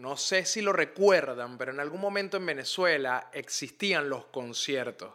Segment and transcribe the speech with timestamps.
[0.00, 5.12] No sé si lo recuerdan, pero en algún momento en Venezuela existían los conciertos.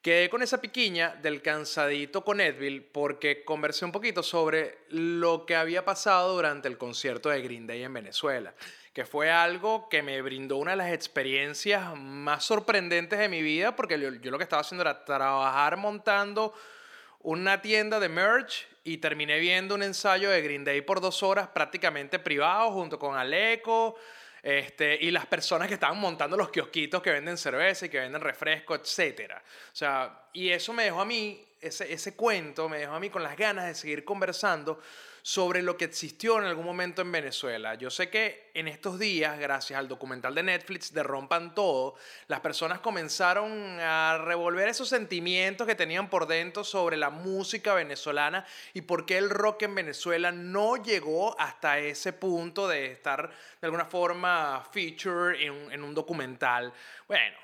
[0.00, 5.56] Quedé con esa piquiña del cansadito con Edville porque conversé un poquito sobre lo que
[5.56, 8.54] había pasado durante el concierto de Green Day en Venezuela,
[8.92, 13.74] que fue algo que me brindó una de las experiencias más sorprendentes de mi vida
[13.74, 16.54] porque yo, yo lo que estaba haciendo era trabajar montando
[17.22, 21.48] una tienda de merch y terminé viendo un ensayo de Green Day por dos horas
[21.48, 23.96] prácticamente privado junto con Aleco
[24.42, 28.20] este, y las personas que estaban montando los kiosquitos que venden cerveza y que venden
[28.20, 29.34] refresco, etc.
[29.36, 33.08] O sea, y eso me dejó a mí, ese, ese cuento me dejó a mí
[33.08, 34.80] con las ganas de seguir conversando
[35.22, 37.76] sobre lo que existió en algún momento en Venezuela.
[37.76, 41.94] Yo sé que en estos días, gracias al documental de Netflix de Rompan Todo,
[42.26, 48.44] las personas comenzaron a revolver esos sentimientos que tenían por dentro sobre la música venezolana
[48.74, 53.66] y por qué el rock en Venezuela no llegó hasta ese punto de estar de
[53.66, 56.72] alguna forma feature en, en un documental.
[57.06, 57.36] Bueno,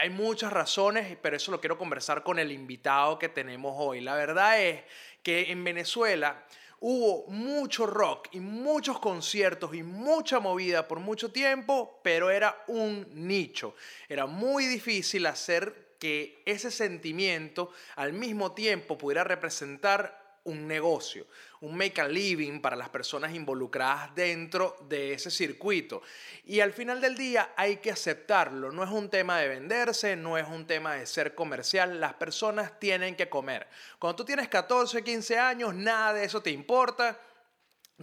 [0.00, 4.00] hay muchas razones, pero eso lo quiero conversar con el invitado que tenemos hoy.
[4.00, 4.82] La verdad es
[5.22, 6.44] que en Venezuela
[6.80, 13.06] hubo mucho rock y muchos conciertos y mucha movida por mucho tiempo, pero era un
[13.14, 13.74] nicho.
[14.08, 21.26] Era muy difícil hacer que ese sentimiento al mismo tiempo pudiera representar un negocio,
[21.60, 26.02] un make a living para las personas involucradas dentro de ese circuito.
[26.46, 30.38] Y al final del día hay que aceptarlo, no es un tema de venderse, no
[30.38, 33.66] es un tema de ser comercial, las personas tienen que comer.
[33.98, 37.18] Cuando tú tienes 14, 15 años, nada de eso te importa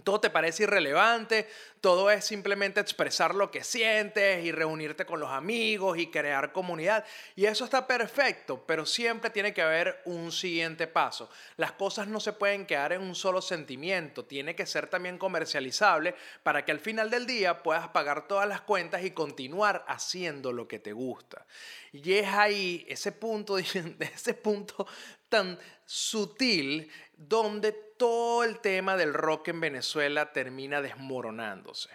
[0.04, 1.48] todo te parece irrelevante,
[1.80, 7.04] todo es simplemente expresar lo que sientes y reunirte con los amigos y crear comunidad.
[7.36, 11.30] Y eso está perfecto, pero siempre tiene que haber un siguiente paso.
[11.56, 16.14] Las cosas no se pueden quedar en un solo sentimiento, tiene que ser también comercializable
[16.42, 20.66] para que al final del día puedas pagar todas las cuentas y continuar haciendo lo
[20.66, 21.46] que te gusta.
[21.92, 24.86] Y es ahí ese punto, ese punto
[25.28, 31.90] tan sutil donde todo el tema del rock en Venezuela termina desmoronándose.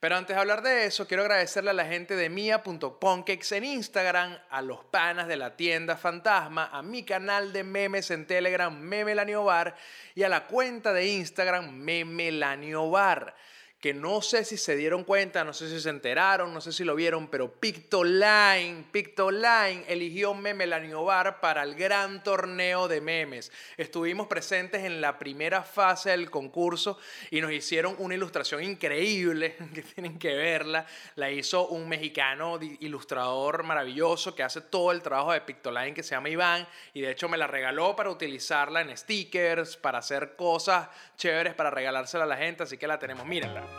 [0.00, 4.36] Pero antes de hablar de eso, quiero agradecerle a la gente de mia.ponkex en Instagram,
[4.50, 9.76] a los panas de la tienda Fantasma, a mi canal de memes en Telegram, Memelaniobar,
[10.16, 13.36] y a la cuenta de Instagram, Memelaniobar
[13.82, 16.84] que no sé si se dieron cuenta, no sé si se enteraron, no sé si
[16.84, 23.50] lo vieron, pero Pictoline, Pictoline eligió Memelanio Bar para el gran torneo de memes.
[23.76, 26.96] Estuvimos presentes en la primera fase del concurso
[27.32, 30.86] y nos hicieron una ilustración increíble, que tienen que verla.
[31.16, 36.14] La hizo un mexicano ilustrador maravilloso que hace todo el trabajo de Pictoline que se
[36.14, 40.88] llama Iván y de hecho me la regaló para utilizarla en stickers, para hacer cosas
[41.16, 43.71] chéveres, para regalársela a la gente, así que la tenemos, mírenla.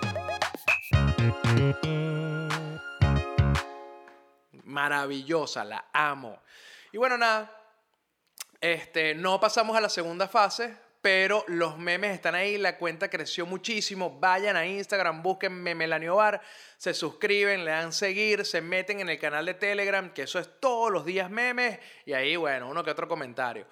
[4.73, 6.41] Maravillosa, la amo.
[6.91, 7.55] Y bueno, nada,
[8.59, 13.45] este, no pasamos a la segunda fase, pero los memes están ahí, la cuenta creció
[13.45, 14.19] muchísimo.
[14.19, 16.41] Vayan a Instagram, busquen Memelaniobar,
[16.77, 20.49] se suscriben, le dan seguir, se meten en el canal de Telegram, que eso es
[20.59, 23.67] todos los días memes, y ahí, bueno, uno que otro comentario.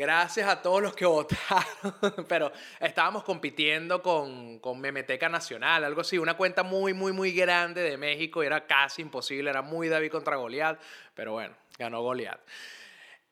[0.00, 2.50] Gracias a todos los que votaron, pero
[2.80, 7.98] estábamos compitiendo con, con Memeteca Nacional, algo así, una cuenta muy, muy, muy grande de
[7.98, 10.80] México, y era casi imposible, era muy David contra Goliat,
[11.14, 12.40] pero bueno, ganó Goliat.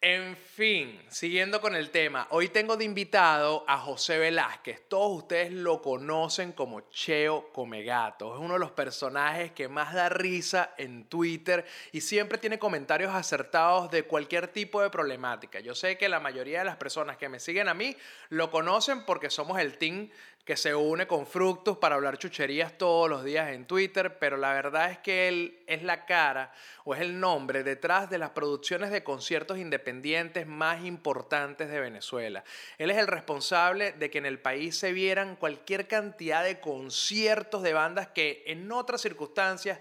[0.01, 4.89] En fin, siguiendo con el tema, hoy tengo de invitado a José Velázquez.
[4.89, 8.33] Todos ustedes lo conocen como Cheo Comegato.
[8.33, 13.13] Es uno de los personajes que más da risa en Twitter y siempre tiene comentarios
[13.13, 15.59] acertados de cualquier tipo de problemática.
[15.59, 17.97] Yo sé que la mayoría de las personas que me siguen a mí
[18.29, 20.11] lo conocen porque somos el team
[20.49, 24.55] que se une con Fructus para hablar chucherías todos los días en Twitter, pero la
[24.55, 26.55] verdad es que él es la cara
[26.85, 32.45] o es el nombre detrás de las producciones de conciertos independientes más importantes de Venezuela.
[32.79, 37.63] Él es el responsable de que en el país se vieran cualquier cantidad de conciertos
[37.63, 39.81] de bandas que en otras circunstancias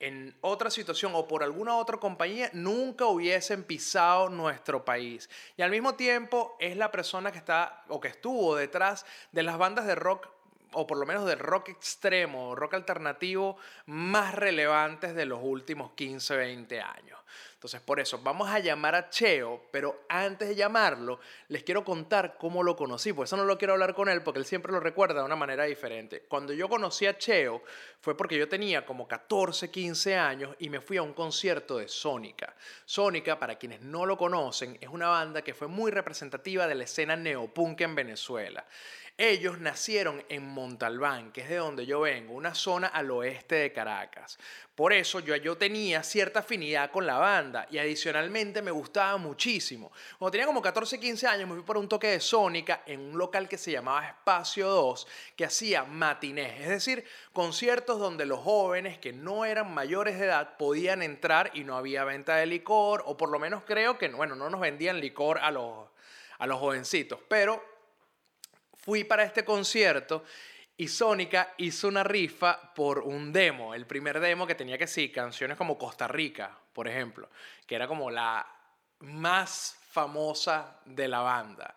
[0.00, 5.28] en otra situación o por alguna otra compañía nunca hubiesen pisado nuestro país.
[5.56, 9.58] Y al mismo tiempo es la persona que está o que estuvo detrás de las
[9.58, 10.28] bandas de rock
[10.72, 13.56] o por lo menos del rock extremo, rock alternativo
[13.86, 17.18] más relevantes de los últimos 15, 20 años.
[17.60, 22.38] Entonces, por eso, vamos a llamar a Cheo, pero antes de llamarlo, les quiero contar
[22.38, 24.80] cómo lo conocí, por eso no lo quiero hablar con él, porque él siempre lo
[24.80, 26.22] recuerda de una manera diferente.
[26.22, 27.62] Cuando yo conocí a Cheo,
[28.00, 31.88] fue porque yo tenía como 14, 15 años y me fui a un concierto de
[31.88, 32.56] Sónica.
[32.86, 36.84] Sónica, para quienes no lo conocen, es una banda que fue muy representativa de la
[36.84, 38.64] escena neopunk en Venezuela.
[39.22, 43.70] Ellos nacieron en Montalbán, que es de donde yo vengo, una zona al oeste de
[43.70, 44.38] Caracas.
[44.74, 49.92] Por eso yo, yo tenía cierta afinidad con la banda y adicionalmente me gustaba muchísimo.
[50.18, 53.18] Cuando tenía como 14, 15 años me fui por un toque de Sónica en un
[53.18, 55.06] local que se llamaba Espacio 2,
[55.36, 60.56] que hacía matinés, es decir, conciertos donde los jóvenes que no eran mayores de edad
[60.56, 64.34] podían entrar y no había venta de licor, o por lo menos creo que, bueno,
[64.34, 65.88] no nos vendían licor a los,
[66.38, 67.69] a los jovencitos, pero
[68.90, 70.24] fui para este concierto
[70.76, 75.10] y Sónica hizo una rifa por un demo, el primer demo que tenía que sí,
[75.10, 77.28] canciones como Costa Rica, por ejemplo,
[77.68, 78.44] que era como la
[78.98, 81.76] más famosa de la banda.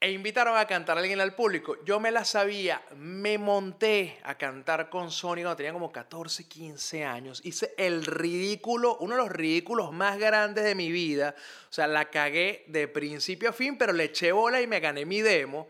[0.00, 1.76] E invitaron a cantar a alguien al público.
[1.84, 7.04] Yo me la sabía, me monté a cantar con Sónica cuando tenía como 14, 15
[7.04, 7.42] años.
[7.44, 11.34] Hice el ridículo, uno de los ridículos más grandes de mi vida.
[11.68, 15.04] O sea, la cagué de principio a fin, pero le eché bola y me gané
[15.04, 15.68] mi demo.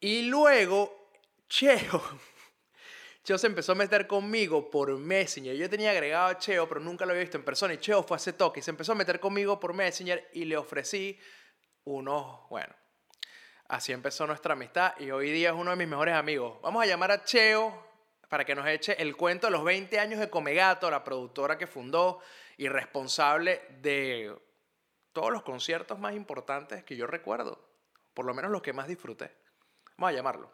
[0.00, 1.10] Y luego,
[1.48, 2.02] Cheo,
[3.24, 5.56] Cheo se empezó a meter conmigo por Messenger.
[5.56, 7.74] Yo tenía agregado a Cheo, pero nunca lo había visto en persona.
[7.74, 10.44] Y Cheo fue a ese toque y se empezó a meter conmigo por Messenger y
[10.44, 11.18] le ofrecí
[11.84, 12.74] unos, bueno,
[13.68, 16.58] así empezó nuestra amistad y hoy día es uno de mis mejores amigos.
[16.62, 17.86] Vamos a llamar a Cheo
[18.28, 21.66] para que nos eche el cuento de los 20 años de Comegato, la productora que
[21.66, 22.20] fundó
[22.56, 24.34] y responsable de
[25.12, 27.58] todos los conciertos más importantes que yo recuerdo,
[28.14, 29.32] por lo menos los que más disfruté.
[29.98, 30.52] Vamos a llamarlo.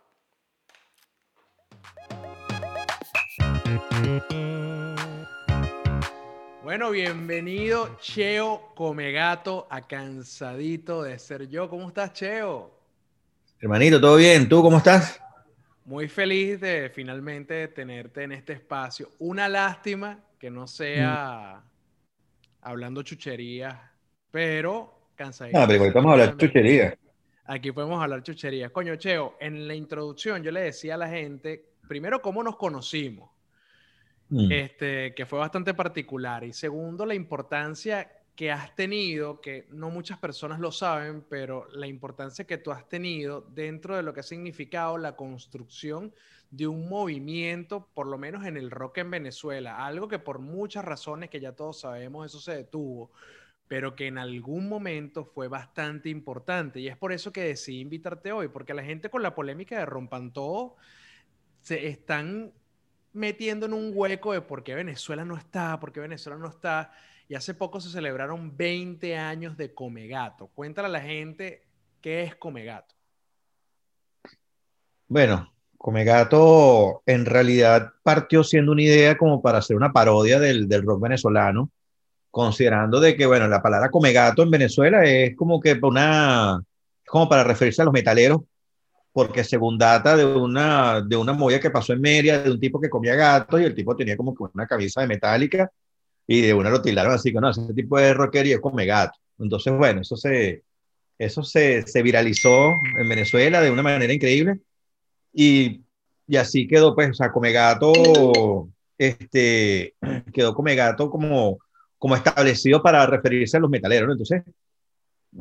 [6.63, 11.69] Bueno, bienvenido Cheo Comegato a Cansadito de Ser Yo.
[11.69, 12.75] ¿Cómo estás, Cheo?
[13.61, 14.49] Hermanito, ¿todo bien?
[14.49, 15.21] ¿Tú cómo estás?
[15.85, 19.11] Muy feliz de finalmente tenerte en este espacio.
[19.19, 21.63] Una lástima que no sea
[22.63, 23.79] hablando chucherías,
[24.31, 25.59] pero cansadito.
[25.59, 26.95] Ah, pero estamos hablando chucherías.
[27.47, 28.71] Aquí podemos hablar chucherías.
[28.71, 33.31] Coño, Cheo, en la introducción yo le decía a la gente, primero, cómo nos conocimos,
[34.31, 34.51] mm.
[34.51, 36.45] este, que fue bastante particular.
[36.45, 41.87] Y segundo, la importancia que has tenido, que no muchas personas lo saben, pero la
[41.87, 46.13] importancia que tú has tenido dentro de lo que ha significado la construcción
[46.51, 50.85] de un movimiento, por lo menos en el rock en Venezuela, algo que por muchas
[50.85, 53.11] razones que ya todos sabemos, eso se detuvo
[53.75, 56.79] pero que en algún momento fue bastante importante.
[56.79, 59.85] Y es por eso que decidí invitarte hoy, porque la gente con la polémica de
[59.85, 60.77] Rompan Todo
[61.61, 62.53] se están
[63.15, 66.93] metiendo en un hueco de por qué Venezuela no está, por qué Venezuela no está.
[67.29, 70.47] Y hace poco se celebraron 20 años de Comegato.
[70.55, 71.67] Cuéntale a la gente
[72.01, 72.95] qué es Comegato.
[75.09, 80.85] Bueno, Comegato en realidad partió siendo una idea como para hacer una parodia del, del
[80.85, 81.73] rock venezolano
[82.35, 86.61] considerando de que, bueno, la palabra come gato en Venezuela es como que una,
[87.07, 88.41] como para referirse a los metaleros,
[89.13, 92.81] porque según data de una, de una movida que pasó en Media, de un tipo
[92.81, 95.71] que comía gato y el tipo tenía como que una camisa de metálica
[96.27, 99.17] y de una lo tildaron así que no, ese tipo de rockería come gato.
[99.39, 100.65] Entonces, bueno, eso se,
[101.17, 104.59] eso se, se viralizó en Venezuela de una manera increíble
[105.33, 105.83] y,
[106.27, 107.93] y así quedó, pues, o sea, come gato,
[108.99, 109.95] este,
[110.33, 111.61] quedó come gato como
[112.05, 114.11] como establecido para referirse a los metaleros.
[114.13, 114.43] Entonces,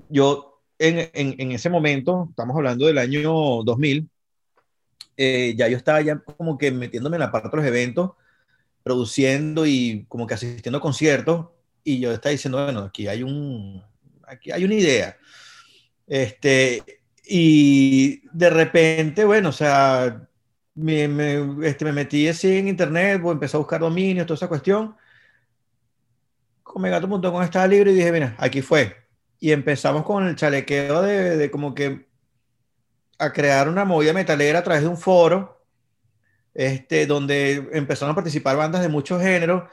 [0.08, 3.34] yo en, en, ese momento, estamos hablando del año
[3.66, 4.10] 2000,
[5.18, 8.12] eh, ya yo estaba ya como que metiéndome en la parte de los eventos,
[8.82, 11.48] produciendo y como que asistiendo a conciertos,
[11.84, 13.84] y yo estaba diciendo, bueno, aquí hay un,
[14.26, 15.18] aquí hay una idea.
[16.08, 16.82] Este,
[17.26, 20.30] y de repente, bueno, o sea,
[20.76, 24.48] me, me, este, me metí así en internet, pues, empecé a buscar dominios, toda esa
[24.48, 24.96] cuestión,
[26.64, 28.96] con estaba libre y dije, mira, aquí fue.
[29.40, 32.08] Y empezamos con el chalequeo de, de, como que
[33.20, 35.62] a crear una movida metalera a través de un foro,
[36.54, 39.64] este, donde empezaron a participar bandas de muchos géneros.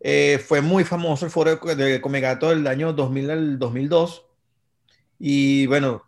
[0.00, 4.26] Eh, fue muy famoso el foro de Comegato del año 2000 al 2002.
[5.18, 6.02] Y bueno,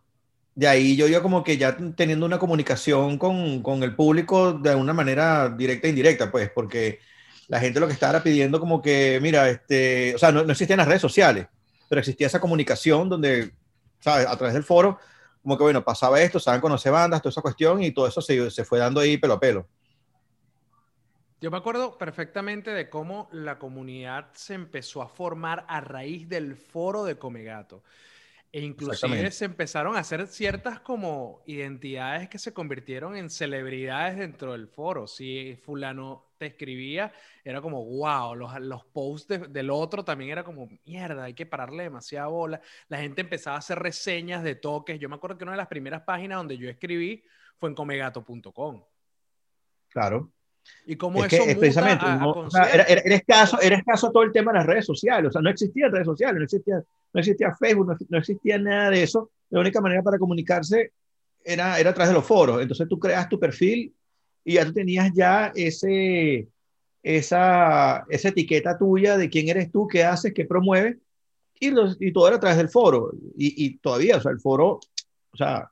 [0.55, 4.75] de ahí yo yo como que ya teniendo una comunicación con, con el público de
[4.75, 7.01] una manera directa e indirecta, pues, porque
[7.49, 10.79] la gente lo que estaba pidiendo como que, mira, este, o sea, no, no existían
[10.79, 11.49] las redes sociales,
[11.89, 13.53] pero existía esa comunicación donde,
[14.01, 14.27] ¿sabes?
[14.27, 14.99] A través del foro,
[15.43, 18.51] como que bueno, pasaba esto, saben conocer bandas, toda esa cuestión y todo eso se,
[18.51, 19.67] se fue dando ahí pelo a pelo.
[21.41, 26.57] Yo me acuerdo perfectamente de cómo la comunidad se empezó a formar a raíz del
[26.57, 27.83] foro de Comegato.
[28.51, 34.53] E inclusive se empezaron a hacer ciertas como identidades que se convirtieron en celebridades dentro
[34.53, 35.07] del foro.
[35.07, 37.13] Si fulano te escribía,
[37.45, 41.83] era como, wow, los, los posts del otro también era como, mierda, hay que pararle
[41.83, 42.61] demasiada bola.
[42.89, 44.99] La gente empezaba a hacer reseñas de toques.
[44.99, 47.23] Yo me acuerdo que una de las primeras páginas donde yo escribí
[47.59, 48.83] fue en comegato.com.
[49.89, 50.33] Claro.
[50.87, 52.05] Y cómo eso que, precisamente,
[52.73, 55.49] era, era, escaso, era escaso todo el tema de las redes sociales, o sea, no
[55.49, 59.31] existían redes sociales, no existía, no existía Facebook, no, existía nada de eso.
[59.49, 60.93] La única manera para comunicarse
[61.43, 62.61] era, era a través de los foros.
[62.61, 63.95] Entonces tú creas tu perfil
[64.49, 66.49] y ya tú tenías ya ese,
[67.03, 70.97] esa, esa etiqueta tuya de quién eres tú, qué haces, qué promueves,
[71.61, 73.13] y, los, y todo era a través del foro.
[73.37, 74.81] Y, y todavía, o sea, el foro,
[75.33, 75.71] o sea,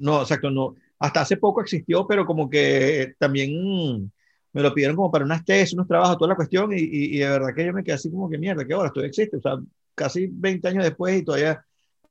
[0.00, 4.12] no, exacto, no, hasta hace poco existió, pero como que también
[4.52, 7.28] me lo pidieron como para unas tesis, unos trabajos, toda la cuestión, y, y, de
[7.30, 9.56] verdad que yo me quedé así como que mierda, que ahora esto existe, o sea,
[9.94, 11.64] casi 20 años después y todavía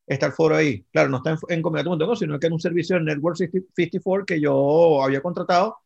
[0.08, 0.84] está el foro ahí.
[0.92, 4.40] Claro, no está en, en Comunidad.com, sino que en un servicio de Network 54 que
[4.40, 5.78] yo había contratado,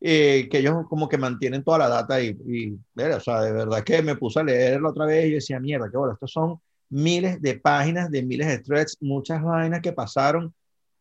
[0.00, 3.84] eh, que ellos como que mantienen toda la data y, y o sea, de verdad
[3.84, 7.40] que me puse a leerlo otra vez y decía, mierda, que bueno, estos son miles
[7.40, 10.52] de páginas, de miles de threads, muchas vainas que pasaron,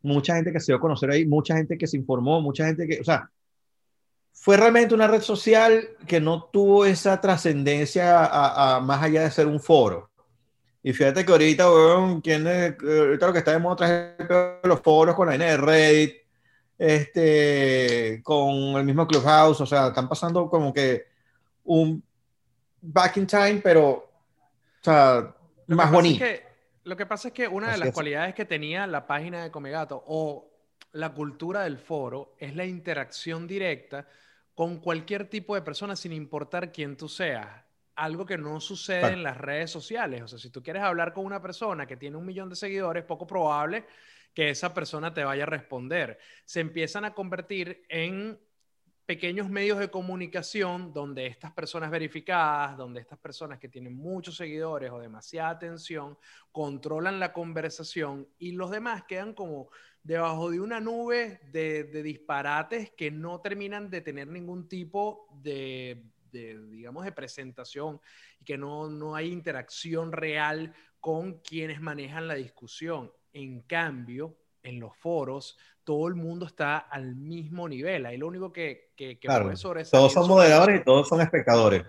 [0.04, 2.88] mucha gente que se dio a conocer ahí, mucha gente que se informó, mucha gente
[2.88, 3.30] que, o sea,
[4.34, 9.48] fue realmente una red social que no tuvo esa trascendencia a, más allá de ser
[9.48, 10.11] un foro.
[10.84, 12.76] Y fíjate que ahorita, weón, ¿quién es?
[12.82, 16.16] ahorita lo que está de moda de los foros con la N de Reddit,
[16.78, 21.06] este, con el mismo Clubhouse, o sea, están pasando como que
[21.66, 22.04] un
[22.82, 24.10] back in time, pero, o
[24.82, 25.36] sea,
[25.68, 26.26] más bonito.
[26.84, 30.04] lo que pasa es que una de las cualidades que tenía la página de Comegato
[30.08, 30.50] o
[30.94, 34.08] la cultura del foro es la interacción directa
[34.56, 37.48] con cualquier tipo de persona sin importar quién tú seas
[37.96, 40.22] algo que no sucede en las redes sociales.
[40.22, 43.04] O sea, si tú quieres hablar con una persona que tiene un millón de seguidores,
[43.04, 43.86] poco probable
[44.34, 46.18] que esa persona te vaya a responder.
[46.46, 48.40] Se empiezan a convertir en
[49.06, 54.90] pequeños medios de comunicación donde estas personas verificadas, donde estas personas que tienen muchos seguidores
[54.92, 56.18] o demasiada atención,
[56.52, 59.70] controlan la conversación y los demás quedan como
[60.02, 66.06] debajo de una nube de, de disparates que no terminan de tener ningún tipo de
[66.32, 68.00] de, digamos, de presentación
[68.40, 73.12] y que no, no hay interacción real con quienes manejan la discusión.
[73.34, 78.06] En cambio, en los foros, todo el mundo está al mismo nivel.
[78.06, 79.52] Ahí lo único que, que, que claro,
[79.90, 81.84] Todos son moderadores y todos son espectadores.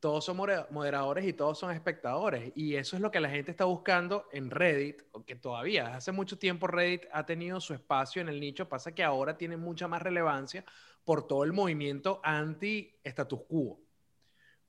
[0.00, 2.52] Todos son moderadores y todos son espectadores.
[2.54, 6.38] Y eso es lo que la gente está buscando en Reddit, que todavía hace mucho
[6.38, 8.68] tiempo Reddit ha tenido su espacio en el nicho.
[8.68, 10.64] Pasa que ahora tiene mucha más relevancia
[11.08, 13.80] por todo el movimiento anti-status quo.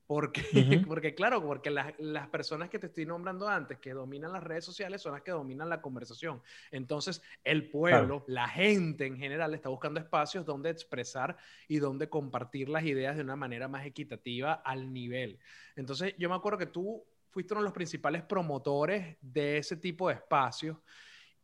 [0.06, 0.40] Porque,
[0.88, 4.64] porque claro, porque las, las, personas que te estoy nombrando antes, que dominan las redes
[4.64, 6.40] sociales, son las que dominan la conversación.
[6.70, 11.36] Entonces, el pueblo, la gente en general, está buscando espacios donde expresar
[11.68, 15.38] y donde compartir las ideas de una manera más equitativa al nivel.
[15.76, 20.08] Entonces, yo me acuerdo que tú fuiste uno de los principales promotores de ese tipo
[20.08, 20.78] de espacios.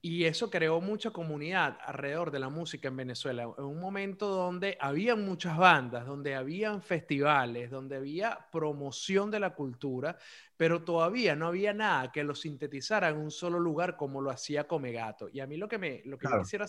[0.08, 4.78] Y eso creó mucha comunidad alrededor de la música en Venezuela, en un momento donde
[4.80, 10.16] había muchas bandas, donde habían festivales, donde había promoción de la cultura,
[10.56, 14.68] pero todavía no había nada que lo sintetizara en un solo lugar como lo hacía
[14.68, 15.28] Comegato.
[15.28, 16.66] Y a mí lo que, me, lo que, yo, quisiera,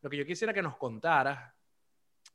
[0.00, 1.52] lo que yo quisiera que nos contaras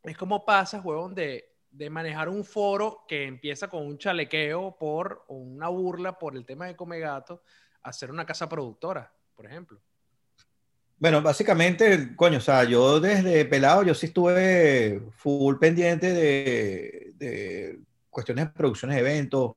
[0.04, 5.24] es cómo pasas, huevón, de, de manejar un foro que empieza con un chalequeo por
[5.30, 7.42] o una burla por el tema de Comegato
[7.84, 9.82] a ser una casa productora, por ejemplo.
[10.98, 17.80] Bueno, básicamente, coño, o sea, yo desde pelado, yo sí estuve full pendiente de, de
[18.10, 19.54] cuestiones de producciones de eventos,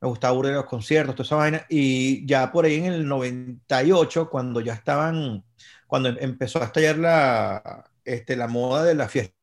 [0.00, 4.30] me gustaba burlar los conciertos, toda esa vaina, y ya por ahí en el 98,
[4.30, 5.44] cuando ya estaban,
[5.86, 9.34] cuando empezó a estallar la, este, la moda de las fiestas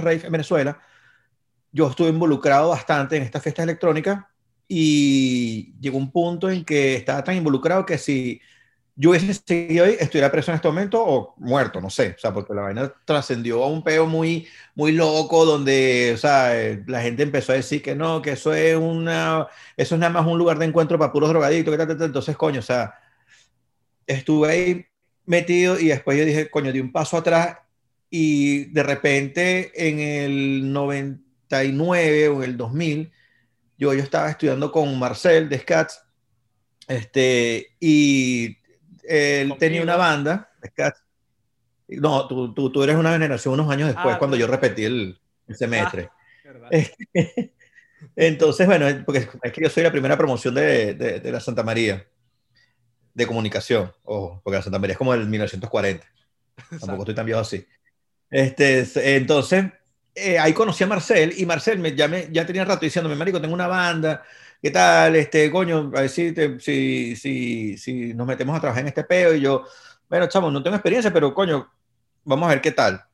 [0.00, 0.80] rave en Venezuela,
[1.70, 4.24] yo estuve involucrado bastante en estas fiestas electrónicas
[4.68, 8.40] y llegó un punto en que estaba tan involucrado que si
[8.94, 12.32] yo hubiese seguido ahí, estuviera preso en este momento o muerto, no sé, o sea,
[12.32, 17.00] porque la vaina trascendió a un peo muy, muy loco donde, o sea, eh, la
[17.00, 19.46] gente empezó a decir que no, que eso es una,
[19.76, 22.36] eso es nada más un lugar de encuentro para puros drogadictos, que tal, tal, entonces,
[22.36, 22.94] coño, o sea,
[24.06, 24.86] estuve ahí
[25.24, 27.58] metido y después yo dije, coño, di un paso atrás
[28.10, 33.12] y de repente en el 99 o en el 2000,
[33.78, 36.02] yo, yo estaba estudiando con Marcel de Scats,
[36.88, 38.58] este, y
[39.02, 40.50] él tenía una banda.
[41.88, 45.18] No, tú, tú, tú, eres una generación unos años después, ah, cuando yo repetí el,
[45.50, 46.10] semestre.
[46.46, 46.70] Ah,
[48.16, 52.06] entonces, bueno, porque es que yo soy la primera promoción de, de, la Santa María
[53.14, 56.06] de comunicación, ojo, porque la Santa María es como el 1940.
[56.70, 57.66] Tampoco estoy tan viejo así.
[58.30, 59.66] Este, entonces,
[60.14, 63.54] eh, ahí conocí a Marcel y Marcel me, ya, ya tenía rato diciéndome, Marico, tengo
[63.54, 64.22] una banda,
[64.62, 65.16] ¿qué tal?
[65.16, 69.34] Este, coño, a ver si, si, si, si, nos metemos a trabajar en este peo.
[69.34, 69.64] Y yo,
[70.08, 71.68] bueno, chamo, no tengo experiencia, pero coño,
[72.24, 73.04] vamos a ver qué tal.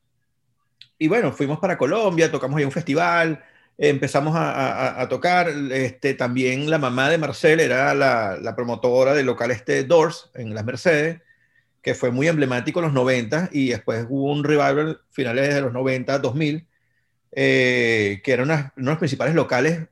[0.97, 3.43] Y bueno, fuimos para Colombia, tocamos ahí un festival,
[3.77, 5.49] empezamos a, a, tocar.
[5.71, 10.53] Este, también la mamá de Marcel era la, la, promotora del local este Doors en
[10.53, 11.21] las Mercedes,
[11.81, 15.73] que fue muy emblemático en los 90 y después hubo un revival finales de los
[15.73, 16.67] 90, 2000
[17.31, 19.87] eh, que eran uno de los principales locales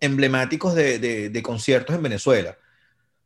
[0.00, 2.56] emblemáticos de, de, conciertos en Venezuela.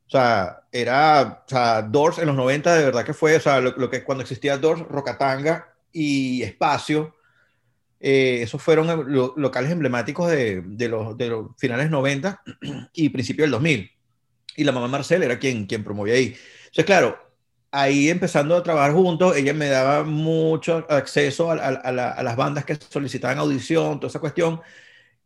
[0.06, 3.60] O sea, era, o sea, Doors en los 90 de verdad que fue, o sea,
[3.60, 7.14] lo, que cuando existía Doors, Rocatanga y Espacio,
[8.00, 12.42] eh, esos fueron locales emblemáticos de, de, los, de los finales 90
[12.92, 13.90] y principios del 2000.
[14.56, 16.36] Y la mamá Marcel era quien, quien promovía ahí.
[16.66, 17.18] Entonces, claro,
[17.74, 23.38] ahí empezando a trabajar juntos, ella me daba mucho acceso a, las bandas que solicitaban
[23.38, 24.60] audición, toda esa cuestión.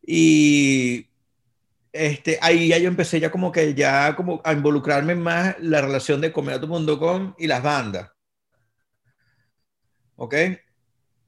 [0.03, 1.08] Y
[1.93, 6.21] este, ahí ya yo empecé ya como que ya como a involucrarme más la relación
[6.21, 8.11] de Comedato.com y las bandas.
[10.17, 10.35] ¿Ok?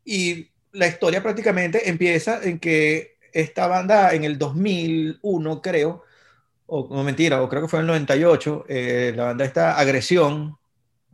[0.04, 6.04] Y la historia prácticamente empieza en que esta banda en el 2001, creo,
[6.66, 10.56] o no mentira, o creo que fue en el 98, eh, la banda esta Agresión,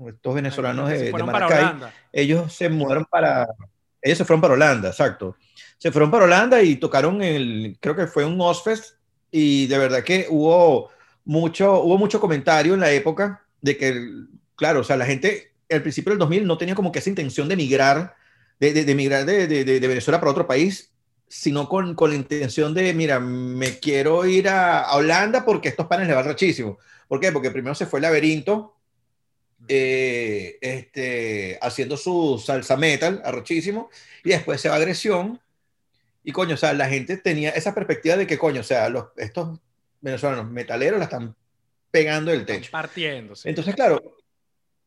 [0.07, 3.47] estos venezolanos de, Maracay, ellos se mudaron para,
[4.03, 5.37] ellos se fueron para Holanda, exacto.
[5.79, 8.96] Se fueron para Holanda y tocaron el, creo que fue un Ozfest
[9.39, 10.89] y de verdad que hubo
[11.27, 14.01] mucho, hubo mucho comentario en la época de que,
[14.55, 17.47] claro, o sea, la gente al principio del 2000 no tenía como que esa intención
[17.47, 18.17] de migrar,
[18.59, 20.91] de, de, de de, de, Venezuela para otro país,
[21.29, 26.09] sino con, con, la intención de, mira, me quiero ir a, Holanda porque estos panes
[26.09, 26.79] le van rachísimo.
[27.07, 27.31] ¿Por qué?
[27.31, 28.75] Porque primero se fue el laberinto,
[29.69, 33.91] eh, este, haciendo su salsa metal, arrochísimo,
[34.25, 35.39] y después se va a agresión.
[36.27, 39.07] Y coño, o sea, la gente tenía esa perspectiva de que, coño, o sea, los,
[39.17, 39.61] estos
[40.01, 41.37] venezolanos metaleros la están
[41.91, 42.71] pegando el techo.
[42.73, 43.49] Partiéndose.
[43.49, 44.17] Entonces, claro,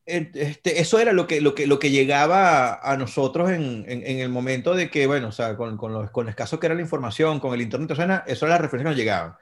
[0.04, 4.28] este, eso era lo que, lo que, lo que llegaba a nosotros en, en, el
[4.28, 7.40] momento de que, bueno, o sea, con, con, los, con escaso que era la información,
[7.40, 9.34] con el internet, o sea, eso era la referencia que nos llegaban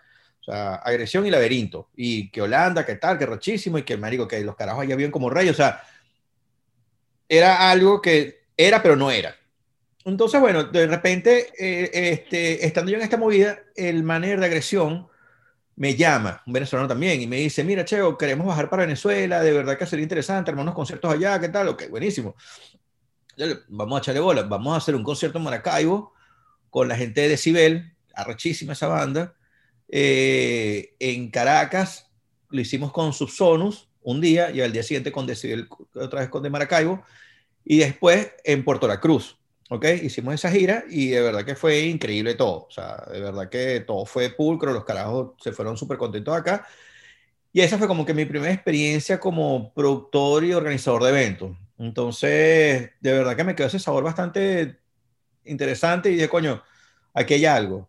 [0.53, 1.91] agresión y laberinto.
[1.97, 5.11] Y que Holanda, que tal, que rochísimo, y que, marico, que los carajos allá viven
[5.11, 5.53] como reyes.
[5.53, 5.83] O sea,
[7.29, 9.35] era algo que era, pero no era.
[10.09, 15.09] Entonces, bueno, de repente, eh, este, estando yo en esta movida, el manager de agresión
[15.77, 19.53] me llama, un venezolano también, y me dice, mira, Cheo, queremos bajar para Venezuela, de
[19.53, 21.69] verdad que sería interesante, armar unos conciertos allá, ¿qué tal?
[21.69, 22.35] Ok, buenísimo.
[23.69, 26.13] Vamos a echarle bola, vamos a hacer un concierto en Maracaibo
[26.71, 29.35] con la gente de Decibel, arrechísima esa banda,
[29.89, 32.11] eh, en Caracas
[32.51, 36.43] lo hicimos con Subsonus un día y al día siguiente con Decibel, otra vez con
[36.43, 37.03] de Maracaibo
[37.65, 39.38] y después en Puerto La Cruz.
[39.69, 39.85] ¿Ok?
[40.03, 42.67] Hicimos esa gira y de verdad que fue increíble todo.
[42.67, 46.67] O sea, de verdad que todo fue pulcro, los carajos se fueron súper contentos acá.
[47.53, 51.57] Y esa fue como que mi primera experiencia como productor y organizador de eventos.
[51.79, 54.79] Entonces, de verdad que me quedó ese sabor bastante
[55.45, 56.63] interesante y de coño,
[57.15, 57.89] aquí hay algo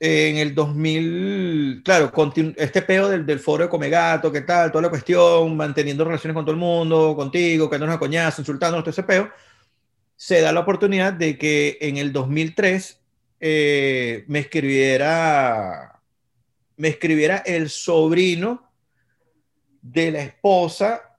[0.00, 2.12] en el 2000, claro,
[2.56, 4.70] este peo del, del, foro de Comegato, ¿qué tal?
[4.70, 8.90] Toda la cuestión, manteniendo relaciones con todo el mundo, contigo, que a coñazo, insultándonos, todo
[8.90, 9.30] ese peo,
[10.16, 13.00] se da la oportunidad de que en el 2003
[13.40, 16.00] eh, me escribiera,
[16.76, 18.70] me escribiera el sobrino
[19.82, 21.18] de la esposa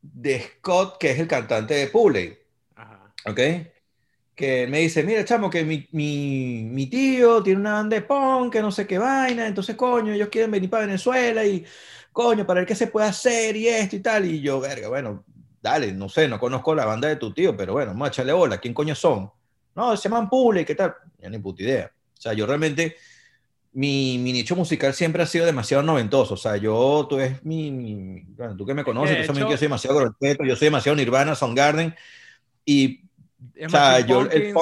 [0.00, 2.38] de Scott, que es el cantante de Pulley.
[3.24, 3.40] ¿Ok?
[4.34, 8.52] que me dice, mira, chamo, que mi, mi, mi, tío tiene una banda de punk,
[8.52, 11.64] que no sé qué vaina, entonces, coño, ellos quieren venir para Venezuela y,
[12.12, 14.24] coño, para ver qué se puede hacer y esto y tal.
[14.24, 15.24] Y yo, verga, bueno,
[15.62, 18.32] dale, no sé, no conozco la banda de tu tío, pero bueno, vamos a echarle
[18.32, 19.30] bola, ¿quién coño son?
[19.74, 20.94] No, se llaman Pule, ¿qué tal?
[21.18, 21.92] Ya ni puta idea.
[22.18, 22.96] O sea, yo realmente,
[23.72, 26.34] mi, mi, nicho musical siempre ha sido demasiado noventoso.
[26.34, 29.50] O sea, yo, tú es mi, mi bueno, tú que me conoces, tú sabes que
[29.50, 31.94] yo soy demasiado grosero, yo soy demasiado Nirvana, Soundgarden,
[32.64, 33.04] y
[33.64, 34.52] o sea, yo, el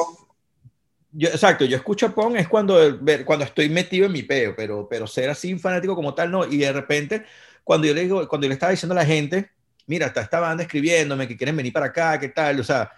[1.13, 5.07] yo, exacto, yo escucho punk es cuando, cuando estoy metido en mi peo, pero, pero
[5.09, 6.47] ser así fanático como tal, no.
[6.47, 7.25] Y de repente,
[7.65, 9.51] cuando yo le, digo, cuando yo le estaba diciendo a la gente,
[9.91, 12.93] mira, está esta banda escribiéndome que quieren venir para acá, qué tal, o sea,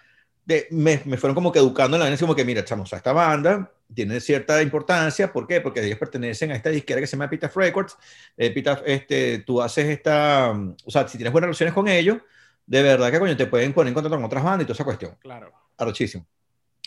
[0.44, 2.96] de, me, me, fueron como que educando en la vez como que, mira, chamos, a
[2.98, 5.32] esta banda, tiene cierta importancia.
[5.32, 5.62] ¿Por qué?
[5.62, 7.96] Porque ellos pertenecen a esta disquera que se llama Epitaph Records.
[8.36, 12.18] Epitaph, este, tú haces esta, o sea, si tienes buenas relaciones con ellos,
[12.66, 14.84] de verdad que coño, te pueden poner en contacto con otras bandas y toda esa
[14.84, 15.16] cuestión.
[15.20, 15.50] Claro.
[15.78, 16.26] Arrochísimo.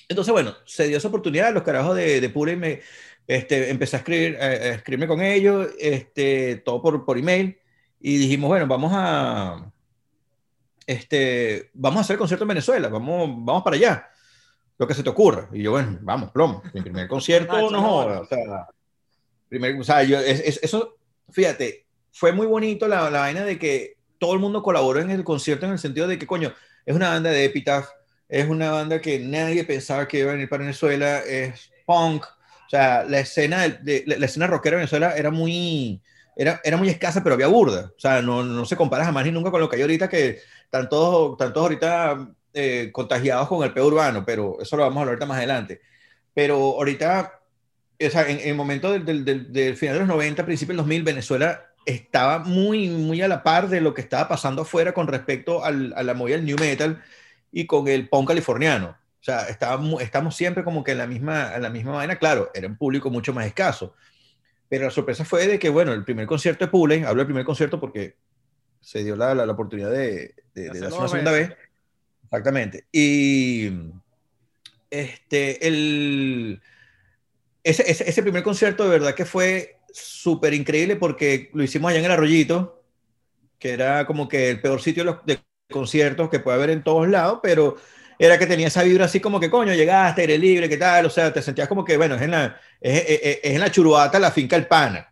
[0.07, 2.81] Entonces, bueno, se dio esa oportunidad, los carajos de, de Pure me,
[3.25, 7.57] este, empecé a, escribir, a escribirme con ellos, este, todo por, por email,
[7.99, 9.71] y dijimos, bueno, vamos a,
[10.85, 14.09] este, vamos a hacer el concierto en Venezuela, vamos, vamos para allá
[14.77, 15.49] lo que se te ocurra.
[15.53, 16.61] Y yo, bueno, vamos, plomo.
[16.73, 18.67] Mi primer concierto, no O sea,
[19.47, 20.97] primer, o sea yo, es, eso,
[21.29, 25.23] fíjate, fue muy bonito la, la, vaina de que todo el mundo colaboró en el
[25.23, 26.53] concierto en el sentido de que, coño,
[26.85, 27.87] es una banda de Epitaph,
[28.27, 32.25] es una banda que nadie pensaba que iba a venir para Venezuela, es punk.
[32.25, 36.01] O sea, la escena, de, la, escena rockera de Venezuela era muy,
[36.35, 37.91] era, era muy escasa, pero había burda.
[37.95, 40.39] O sea, no, no se compara jamás ni nunca con lo que hay ahorita, que
[40.65, 45.11] están todos, están ahorita eh, contagiados con el peor urbano, pero eso lo vamos a
[45.11, 45.81] hablar más adelante.
[46.33, 47.39] Pero ahorita,
[48.05, 51.03] o sea, en, el momento del, del, del, final de los 90, principio del 2000,
[51.03, 55.63] Venezuela estaba muy, muy a la par de lo que estaba pasando afuera con respecto
[55.63, 57.01] al, a la movida del new metal
[57.51, 58.97] y con el punk californiano.
[59.21, 62.17] O sea, estábamos, estamos siempre como que en la misma, en la misma vaina.
[62.17, 63.95] Claro, era un público mucho más escaso.
[64.69, 67.45] Pero la sorpresa fue de que, bueno, el primer concierto de Pule, hablo del primer
[67.45, 68.17] concierto porque
[68.85, 71.51] se dio la, la, la oportunidad de, de, de, hacer una segunda vez.
[72.25, 72.85] Exactamente.
[72.91, 73.71] Y
[74.91, 76.61] este, el,
[77.63, 81.97] ese, ese, ese, primer concierto de verdad que fue súper increíble porque lo hicimos allá
[81.97, 82.83] en el Arroyito,
[83.57, 85.39] que era como que el peor sitio de, los, de
[85.71, 87.77] conciertos que puede haber en todos lados, pero
[88.19, 91.07] era que tenía esa vibra así como que, coño, llegaste, eres libre, ¿qué tal?
[91.07, 93.71] O sea, te sentías como que, bueno, es en la, es, es, es en la
[93.71, 95.11] churuata, la finca El Pana.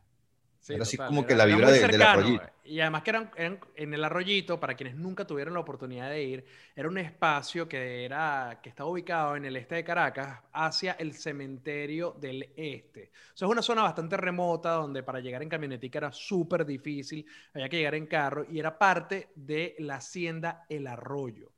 [0.59, 2.52] Sí, era así como era, que la vibra de, del arroyito.
[2.65, 3.29] Y además que eran,
[3.75, 6.45] en el arroyito, para quienes nunca tuvieron la oportunidad de ir,
[6.75, 11.13] era un espacio que, era, que estaba ubicado en el este de Caracas hacia el
[11.13, 13.11] cementerio del este.
[13.33, 17.25] O sea, es una zona bastante remota donde para llegar en camionetica era súper difícil,
[17.53, 21.52] había que llegar en carro y era parte de la hacienda El Arroyo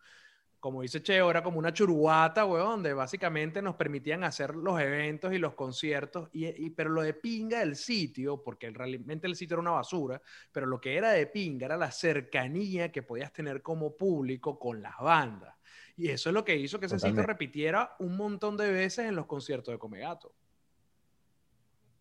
[0.65, 5.31] como dice Cheo, era como una churuata, weón, donde básicamente nos permitían hacer los eventos
[5.31, 9.53] y los conciertos, y, y, pero lo de pinga del sitio, porque realmente el sitio
[9.53, 10.19] era una basura,
[10.51, 14.81] pero lo que era de pinga era la cercanía que podías tener como público con
[14.81, 15.53] las bandas.
[15.97, 19.15] Y eso es lo que hizo que ese sitio repitiera un montón de veces en
[19.15, 20.33] los conciertos de Comegato.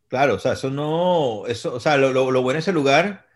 [0.08, 3.26] Claro, o sea, eso no, eso, o sea, lo, lo, lo bueno de ese lugar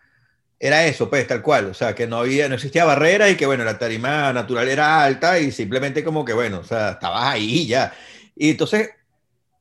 [0.59, 1.67] era eso, pues, tal cual.
[1.67, 5.03] O sea, que no había, no existía barrera y que, bueno, la tarima natural era
[5.03, 7.93] alta y simplemente como que, bueno, o sea, estabas ahí ya.
[8.35, 8.89] Y entonces,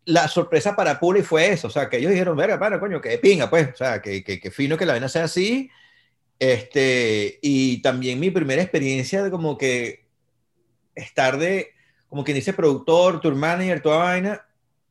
[0.04, 1.68] la sorpresa para Puli fue eso.
[1.68, 3.68] O sea, que ellos dijeron, verga, para, coño, que pinga, pues.
[3.74, 5.70] O sea, que, que, que fino que la vaina sea así.
[6.38, 10.06] Este, y también mi primera experiencia de como que
[10.94, 11.74] estar de,
[12.08, 14.46] como quien dice, productor, tour manager, toda vaina,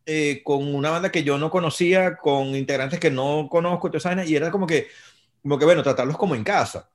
[0.06, 4.10] eh, con una banda que yo no conocía, con integrantes que no conozco, toda esa
[4.10, 4.88] vaina, y era como que
[5.48, 6.90] como que, bueno, tratarlos como en casa.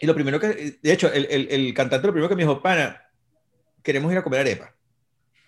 [0.00, 2.60] Y lo primero que, de hecho, el, el, el cantante lo primero que me dijo,
[2.60, 3.00] pana,
[3.80, 4.74] queremos ir a comer arepa.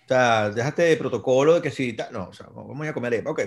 [0.05, 2.93] O sea, déjate de protocolo de que si, no, o sea, vamos a ir a
[2.93, 3.31] comer arepa.
[3.31, 3.41] Ok,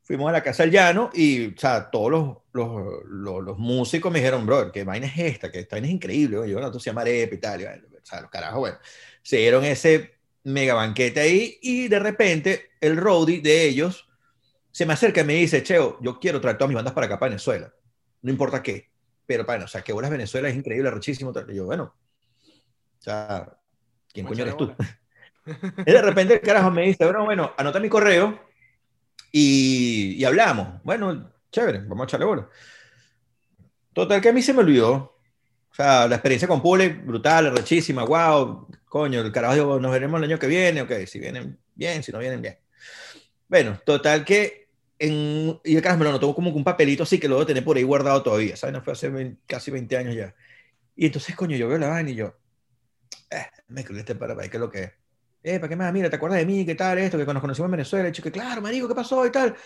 [0.00, 4.10] fuimos a la casa del llano y, o sea, todos los, los, los, los músicos
[4.10, 5.52] me dijeron, bro, ¿qué vaina es esta?
[5.52, 6.48] Que esta vaina es increíble.
[6.48, 7.60] yo, no, tú se llama arepa y tal.
[7.60, 8.78] Y, o sea, los carajos, bueno,
[9.22, 14.08] se dieron ese mega banquete ahí y de repente el roadie de ellos
[14.70, 17.18] se me acerca y me dice, Cheo, yo quiero traer todas mis bandas para acá,
[17.18, 17.70] para Venezuela
[18.22, 18.90] no importa qué.
[19.26, 21.32] Pero, bueno, o sea, que bolas Venezuela es increíble, rechísimo.
[21.48, 21.94] Y yo, bueno,
[22.98, 23.56] o sea,
[24.12, 24.74] ¿quién coño eres tú?
[25.86, 28.40] y de repente el carajo me dice, bueno, bueno, anota mi correo
[29.32, 30.82] y, y hablamos.
[30.82, 32.48] Bueno, chévere, vamos a echarle bola.
[33.92, 35.16] Total, que a mí se me olvidó.
[35.70, 40.24] O sea, la experiencia con Pule, brutal, rechísima, wow, coño, el carajo, nos veremos el
[40.24, 42.58] año que viene, ok, si vienen bien, si no vienen bien.
[43.48, 44.59] Bueno, total que
[45.00, 47.76] en, y el carajo me lo como un papelito así que lo debo tener por
[47.76, 48.74] ahí guardado todavía, ¿sabes?
[48.74, 50.34] No fue hace 20, casi 20 años ya.
[50.94, 52.36] Y entonces, coño, yo veo la vaina y yo,
[53.30, 54.92] eh, me escribí este para, para ¿qué es lo que es?
[55.42, 55.90] Eh, ¿para qué más?
[55.92, 56.66] Mira, ¿te acuerdas de mí?
[56.66, 57.16] ¿Qué tal esto?
[57.16, 59.24] Que nos conocimos en Venezuela, he dicho que, claro, marico, ¿qué pasó?
[59.24, 59.56] Y tal.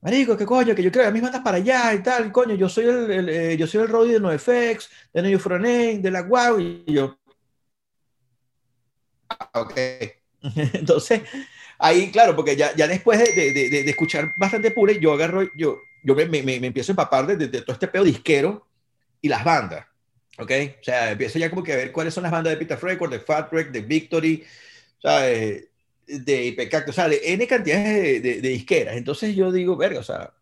[0.00, 0.72] Marico, ¿qué coño?
[0.74, 3.10] Que yo creo que a mí mandas para allá y tal, coño, yo soy el,
[3.10, 6.84] el eh, yo soy el Roddy de NoFX, de No Froné, de la Guau, y
[6.86, 7.18] yo,
[9.30, 9.74] ah, ok.
[10.74, 11.22] entonces,
[11.84, 15.42] ahí, claro, porque ya, ya después de, de, de, de escuchar bastante pure, yo agarro,
[15.54, 18.66] yo, yo me, me, me empiezo a empapar de, todo este pedo disquero
[19.20, 19.86] y las bandas,
[20.38, 20.50] ¿ok?
[20.80, 23.12] O sea, empiezo ya como que a ver cuáles son las bandas de Peter Record,
[23.12, 24.44] de Fat Wreck, de Victory,
[25.00, 25.64] ¿sabes?
[26.06, 28.96] De IPCAC, o sea, de N cantidades de, de, disqueras.
[28.96, 30.32] Entonces yo digo, verga, o sea,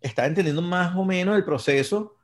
[0.00, 2.16] está entendiendo más o menos el proceso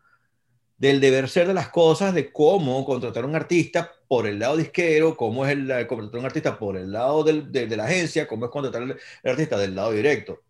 [0.78, 4.56] del deber ser de las cosas, de cómo contratar a un artista por el lado
[4.56, 8.28] disquero, cómo es el, contratar a un artista por el lado del, de, la agencia,
[8.28, 10.42] cómo es contratar al artista del lado directo.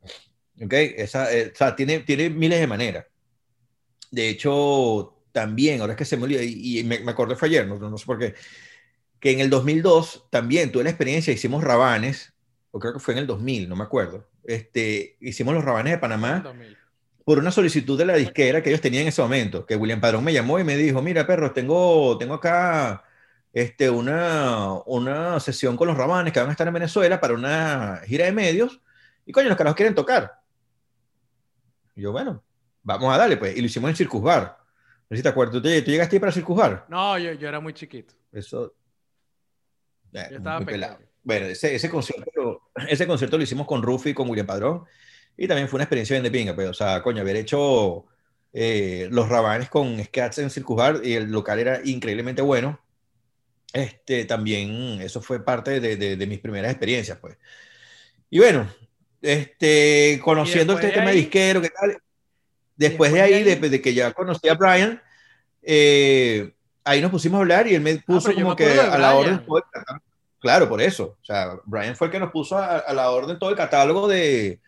[0.60, 0.72] ¿Ok?
[0.72, 3.06] Esa, eh, o sea, tiene, tiene miles de maneras.
[4.10, 7.66] De hecho, también, ahora es que se me olvida, y, me, me, acordé fue ayer,
[7.66, 8.34] no, no, sé por qué,
[9.20, 12.32] que en el 2002 también tuve la experiencia, hicimos rabanes,
[12.70, 15.98] o creo que fue en el 2000, no me acuerdo, este, hicimos los rabanes de
[15.98, 16.42] Panamá
[17.26, 20.22] por una solicitud de la disquera que ellos tenían en ese momento, que William Padrón
[20.22, 23.02] me llamó y me dijo, mira, perro, tengo, tengo acá
[23.52, 28.00] este, una, una sesión con los rabanes que van a estar en Venezuela para una
[28.06, 28.80] gira de medios,
[29.24, 30.40] y coño, los carajos quieren tocar.
[31.96, 32.44] Y yo, bueno,
[32.84, 33.56] vamos a darle, pues.
[33.56, 34.56] Y lo hicimos en Circus Bar.
[35.10, 35.60] No sé si te acuerdas.
[35.60, 36.86] ¿Tú, llegaste ahí para Circus Bar?
[36.88, 38.14] No, yo, yo era muy chiquito.
[38.30, 38.72] Eso.
[40.12, 41.00] Eh, yo estaba muy pelado.
[41.24, 44.84] Bueno, ese, ese, concierto, ese concierto lo hicimos con Rufi y con William Padrón.
[45.36, 46.68] Y también fue una experiencia bien de pinga, pues.
[46.68, 48.06] O sea, coño, haber hecho
[48.52, 52.80] eh, los rabanes con Scats en Circus Bar y el local era increíblemente bueno.
[53.72, 57.36] Este, también, eso fue parte de, de, de mis primeras experiencias, pues.
[58.30, 58.66] Y bueno,
[59.20, 61.90] este, conociendo este de tema ahí, disquero, ¿qué tal?
[61.90, 62.02] Después,
[62.76, 65.02] después de ahí, de, de, que ya conocí a Brian,
[65.62, 68.80] eh, ahí nos pusimos a hablar y él me Ah, puso como me que de
[68.80, 70.04] a la orden todo el catálogo.
[70.38, 71.18] Claro, por eso.
[71.20, 74.06] O sea, Brian fue el que nos puso a, a la orden todo el catálogo
[74.08, 74.60] de,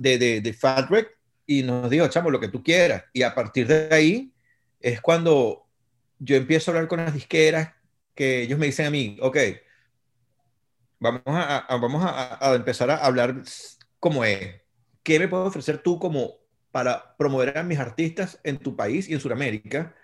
[0.00, 3.04] de, de, de Fat Wreck y nos dijo, chamo, lo que tú quieras.
[3.12, 4.32] Y a partir de ahí
[4.80, 5.66] es cuando
[6.18, 7.74] yo empiezo a hablar con las disqueras
[8.14, 9.36] que ellos me dicen a mí, ok,
[10.98, 13.42] vamos a, vamos a, empezar a hablar
[13.98, 14.60] cómo es.
[15.02, 16.38] ¿Qué me puedes ofrecer tú como
[16.70, 19.94] para promover a mis artistas en tu país y en Sudamérica?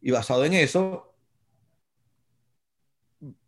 [0.00, 1.12] Y basado en eso,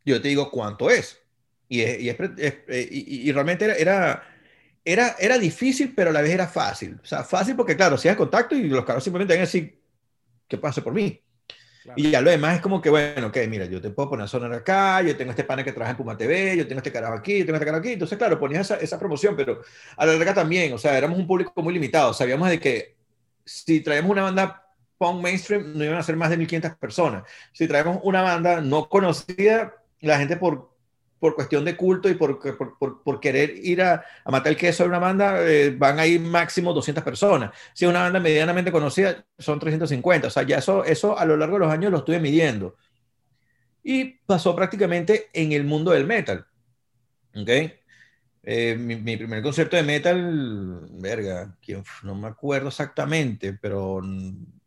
[0.05, 1.21] yo te digo cuánto es.
[1.69, 4.30] Y, es, y, y realmente era,
[4.91, 6.99] era, era, difícil, pero a la vez era fácil.
[7.03, 9.79] O sea, fácil porque, claro, hay contacto y los carros simplemente van a decir,
[10.49, 11.21] ¿qué pasa por mí?
[11.83, 11.95] Claro.
[11.99, 14.29] Y ya lo demás es como que, bueno, ok, mira, yo te puedo poner a
[14.29, 17.15] sonar acá, yo tengo este pana que trabaja en Puma TV, yo tengo este carajo
[17.15, 17.93] aquí, yo tengo este carajo aquí.
[17.93, 19.63] Entonces, claro, ponías esa, esa promoción, pero
[19.97, 22.13] a la larga también, o sea, éramos un público muy limitado.
[22.13, 22.97] Sabíamos de que
[23.45, 24.67] si traíamos una banda
[24.99, 27.25] punk mainstream, no iban a ser más de 1500 personas.
[27.53, 30.70] Si traemos una banda no conocida, la gente por,
[31.21, 34.59] por cuestión de culto y por, por, por, por querer ir a, a, matar el
[34.59, 37.51] queso de una banda, eh, van a ir máximo 200 personas.
[37.75, 40.29] Si es una banda medianamente conocida, son 350.
[40.29, 42.75] O sea, ya eso, eso a lo largo de los años lo estuve midiendo.
[43.83, 46.47] Y pasó prácticamente en el mundo del metal.
[47.37, 47.51] ¿Ok?
[48.43, 53.97] Eh, mi, mi, primer concierto de metal, verga, ¿quién, no me acuerdo exactamente, pero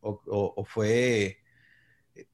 [0.02, 1.43] o, o, o fue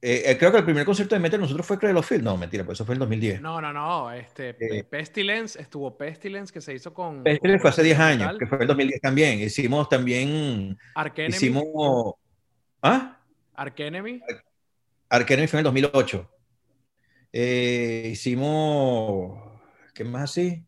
[0.02, 2.24] eh, creo que el primer concierto de metal nosotros fue Cradle of Field.
[2.24, 3.42] No, mentira, pues eso fue en 2010.
[3.42, 4.12] No, no, no.
[4.12, 7.24] Este, eh, Pestilence, estuvo Pestilence que se hizo con.
[7.24, 9.40] Pestilence fue hace 10 años, que fue en 2010 también.
[9.40, 10.78] Hicimos también.
[10.96, 11.36] Arkenemy.
[11.36, 12.16] Hicimos.
[12.82, 13.20] ¿Ah?
[13.56, 14.22] Arkenemy.
[15.10, 16.32] Arkenemy fue en el 2008.
[17.32, 19.40] Eh, hicimos.
[19.94, 20.66] ¿Qué más así?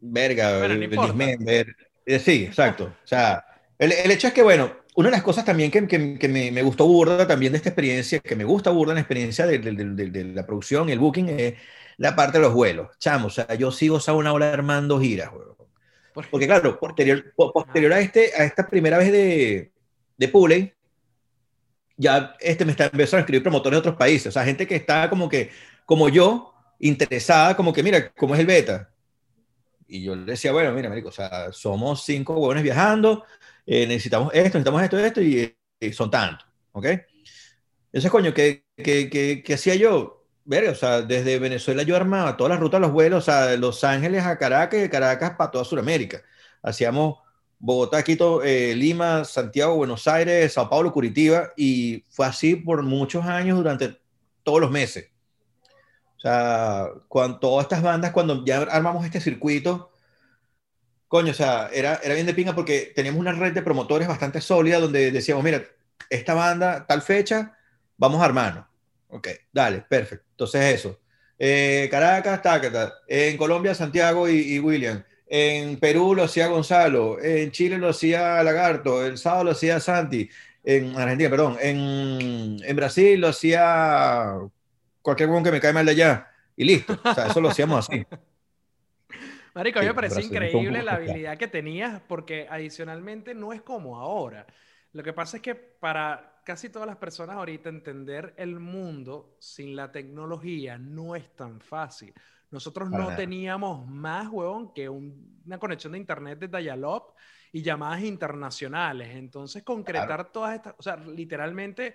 [0.00, 1.76] Verga, bueno, no Dismember.
[2.04, 2.84] Eh, sí, exacto.
[2.84, 3.44] O sea,
[3.78, 6.50] el, el hecho es que, bueno, una de las cosas también que, que, que me,
[6.50, 9.58] me, gustó burda también de esta experiencia, que me gusta burda en la experiencia de,
[9.58, 11.54] de, de, de, la producción, el booking, es
[11.96, 12.98] la parte de los vuelos.
[12.98, 15.30] Chamo, o sea, yo sigo a una hora armando giras,
[16.30, 19.72] Porque claro, posterior, posterior a, este, a esta primera vez de,
[20.16, 20.72] de Puley,
[21.96, 24.76] ya este me está empezando a escribir promotores de otros países, o sea, gente que
[24.76, 25.50] está como que,
[25.86, 28.90] como yo, interesada, como que, mira, ¿cómo es el beta?
[29.86, 33.24] Y yo le decía, bueno, mira, marico, o sea, somos cinco huevones viajando,
[33.66, 36.86] eh, necesitamos esto, necesitamos esto, esto, y, y son tantos, ¿ok?
[37.92, 40.24] Entonces, coño, ¿qué, qué, qué, qué hacía yo?
[40.44, 44.38] O sea, desde Venezuela yo armaba todas las rutas los vuelos, de Los Ángeles a
[44.38, 46.22] Caracas y de Caracas para toda Sudamérica.
[46.62, 47.18] Hacíamos
[47.60, 53.24] Bogotá, Quito, eh, Lima, Santiago, Buenos Aires, Sao Paulo, Curitiba, y fue así por muchos
[53.24, 54.00] años durante
[54.42, 55.10] todos los meses.
[56.16, 59.91] O sea, cuando todas estas bandas, cuando ya armamos este circuito,
[61.12, 64.40] coño, o sea, era, era bien de pinga porque teníamos una red de promotores bastante
[64.40, 65.62] sólida donde decíamos, mira,
[66.08, 67.54] esta banda, tal fecha,
[67.98, 68.64] vamos a armarnos.
[69.08, 70.24] Ok, dale, perfecto.
[70.30, 71.00] Entonces eso.
[71.38, 72.94] Eh, Caracas, Tácata.
[73.06, 75.04] En Colombia, Santiago y, William.
[75.26, 77.22] En Perú lo hacía Gonzalo.
[77.22, 79.04] En Chile lo hacía Lagarto.
[79.04, 80.30] El sábado lo hacía Santi.
[80.64, 81.58] En Argentina, perdón.
[81.60, 84.38] En, en Brasil lo hacía
[85.02, 86.32] cualquier uno que me cae mal de allá.
[86.56, 86.98] Y listo.
[87.04, 88.02] O sea, eso lo hacíamos así.
[89.54, 93.98] Marico, a mí me parece increíble la habilidad que tenías porque adicionalmente no es como
[93.98, 94.46] ahora.
[94.92, 99.76] Lo que pasa es que para casi todas las personas ahorita entender el mundo sin
[99.76, 102.12] la tecnología no es tan fácil.
[102.50, 107.14] Nosotros no teníamos más, huevón, que un, una conexión de internet de dial-up
[107.50, 109.16] y llamadas internacionales.
[109.16, 111.94] Entonces, concretar todas estas, o sea, literalmente,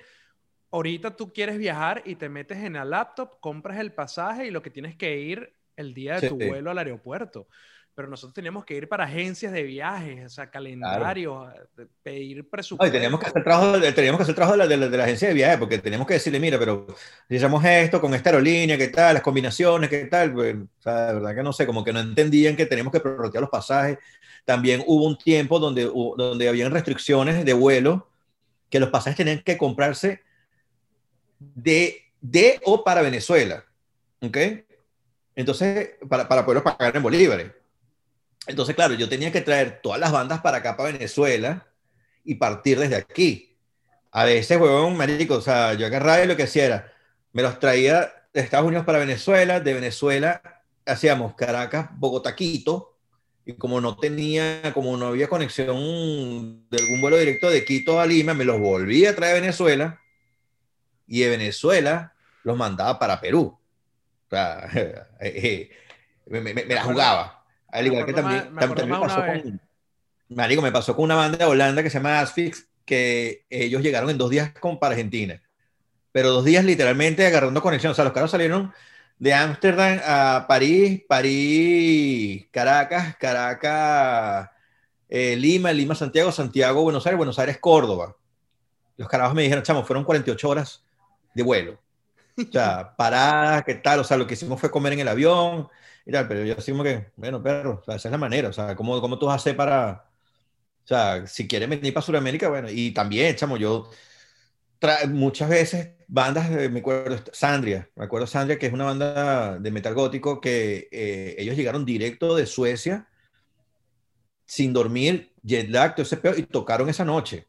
[0.71, 4.63] ahorita tú quieres viajar y te metes en el laptop, compras el pasaje y lo
[4.63, 7.47] que tienes que ir el día de tu vuelo al aeropuerto
[7.97, 11.47] pero nosotros teníamos que ir para agencias de viajes, o sea, calendarios,
[12.03, 12.95] pedir presupuesto.
[12.95, 15.33] y teníamos que hacer trabajo, teníamos que hacer trabajo de la, de, la, agencia de
[15.33, 16.85] viajes, porque teníamos que decirle, mira, pero
[17.27, 19.15] si hacemos esto con esta aerolínea, ¿qué tal?
[19.15, 20.31] Las combinaciones, ¿qué tal?
[20.31, 22.99] Pues, o sea, de verdad que no sé, como que no entendían que teníamos que
[22.99, 23.97] prorrotear los pasajes.
[24.45, 28.11] También hubo un tiempo donde, donde habían restricciones de vuelo,
[28.69, 30.21] que los pasajes tenían que comprarse
[31.39, 33.65] de, de o para Venezuela,
[34.21, 34.37] ¿ok?
[35.37, 37.51] Entonces, para, para poderlos pagar en bolívares.
[38.47, 41.67] Entonces, claro, yo tenía que traer todas las bandas para acá, para Venezuela,
[42.23, 43.55] y partir desde aquí.
[44.11, 46.93] A veces, huevón, marico, o sea, yo agarraba y lo que hacía era,
[47.33, 50.41] me los traía de Estados Unidos para Venezuela, de Venezuela
[50.87, 52.97] hacíamos Caracas, Bogotá, Quito,
[53.45, 58.07] y como no tenía, como no había conexión de algún vuelo directo de Quito a
[58.07, 60.01] Lima, me los volví a traer a Venezuela,
[61.05, 63.55] y de Venezuela los mandaba para Perú.
[64.27, 64.69] O sea,
[65.19, 65.69] eh,
[66.29, 67.45] eh, me, la jugaba.
[67.69, 69.61] Al igual que también, me, pasó con,
[70.29, 74.17] me pasó con una banda de Holanda que se llama Asfix, que ellos llegaron en
[74.17, 75.41] dos días con, para Argentina.
[76.11, 77.91] Pero dos días literalmente agarrando conexión.
[77.91, 78.73] O sea, los carros salieron
[79.19, 84.49] de Ámsterdam a París, París, Caracas, Caracas,
[85.09, 88.15] eh, Lima, Lima, Santiago, Santiago, Buenos Aires, Buenos Aires, Córdoba.
[88.97, 90.83] Los carajos me dijeron, chamo, fueron 48 horas
[91.33, 91.79] de vuelo.
[92.37, 93.99] O sea, paradas, ¿qué tal?
[93.99, 95.67] O sea, lo que hicimos fue comer en el avión,
[96.05, 99.01] pero yo como que, bueno, perro, o sea, esa es la manera, o sea, ¿cómo,
[99.01, 100.09] cómo tú vas a hacer para,
[100.83, 103.89] o sea, si quieres venir para Sudamérica, bueno, y también, chamo, yo
[105.09, 109.93] muchas veces bandas, me acuerdo, Sandria, me acuerdo Sandria, que es una banda de metal
[109.93, 113.09] gótico que eh, ellos llegaron directo de Suecia,
[114.45, 117.47] sin dormir, jet lag, todo ese peor, y tocaron esa noche.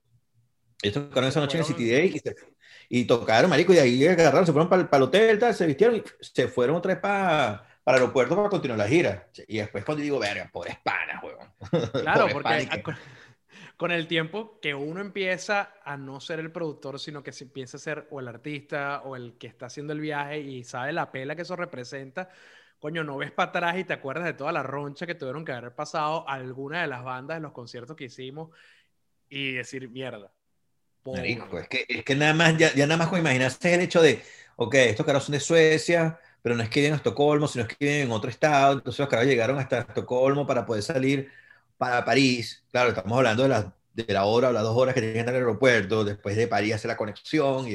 [0.82, 2.22] Ellos tocaron esa noche en el City Day y,
[3.04, 6.48] tocaron, marico, y ahí agarraron, se fueron para, el hotel, tal, se vistieron y se
[6.48, 9.30] fueron otra vez para para el aeropuerto para continuar la gira.
[9.46, 11.50] Y después cuando digo, verga, pobres panas, weón.
[12.02, 12.82] Claro, porque
[13.78, 17.78] con, el tiempo que uno empieza a no ser el productor, sino que se empieza
[17.78, 21.10] a ser o el artista o el que está haciendo el viaje y sabe la
[21.10, 22.28] pela que eso representa,
[22.78, 25.52] coño, no ves para atrás y te acuerdas de toda la roncha que tuvieron que
[25.52, 28.50] haber pasado alguna de las bandas en los conciertos que hicimos
[29.30, 30.30] y decir, mierda.
[31.14, 34.22] Es que, es que nada más, ya, ya nada más con imaginarse el hecho de,
[34.56, 37.68] ok, estos caras son de Suecia, pero no es que viven a Estocolmo, sino es
[37.68, 38.74] que viven en otro estado.
[38.74, 41.30] Entonces los caras llegaron hasta Estocolmo para poder salir
[41.76, 42.64] para París.
[42.70, 45.20] Claro, estamos hablando de la, de la hora o las dos horas que tienen que
[45.20, 46.04] estar en el aeropuerto.
[46.04, 47.72] Después de París hacer la conexión y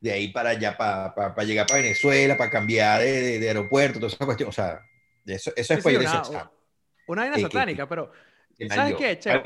[0.00, 4.12] de, ahí para allá, para, para, llegar para Venezuela, para cambiar de, de, aeropuerto, toda
[4.12, 4.48] esa cuestión.
[4.48, 4.80] O sea,
[5.26, 6.50] eso, eso es sí, una,
[7.06, 8.10] una vaina satánica, pero
[8.68, 9.42] ¿sabes qué, Che?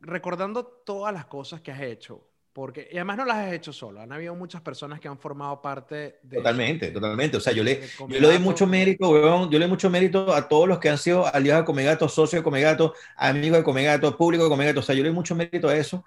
[0.00, 4.00] Recordando todas las cosas que has hecho, porque, y además no las has hecho solo,
[4.00, 6.38] han habido muchas personas que han formado parte de...
[6.38, 7.36] Totalmente, totalmente.
[7.36, 10.34] O sea, yo le, yo le doy mucho mérito, weón, yo le doy mucho mérito
[10.34, 14.16] a todos los que han sido aliados de Comegato, socios de Comegato, amigos de Comegato,
[14.16, 14.80] público de Comegato.
[14.80, 16.04] O sea, yo le doy mucho mérito a eso.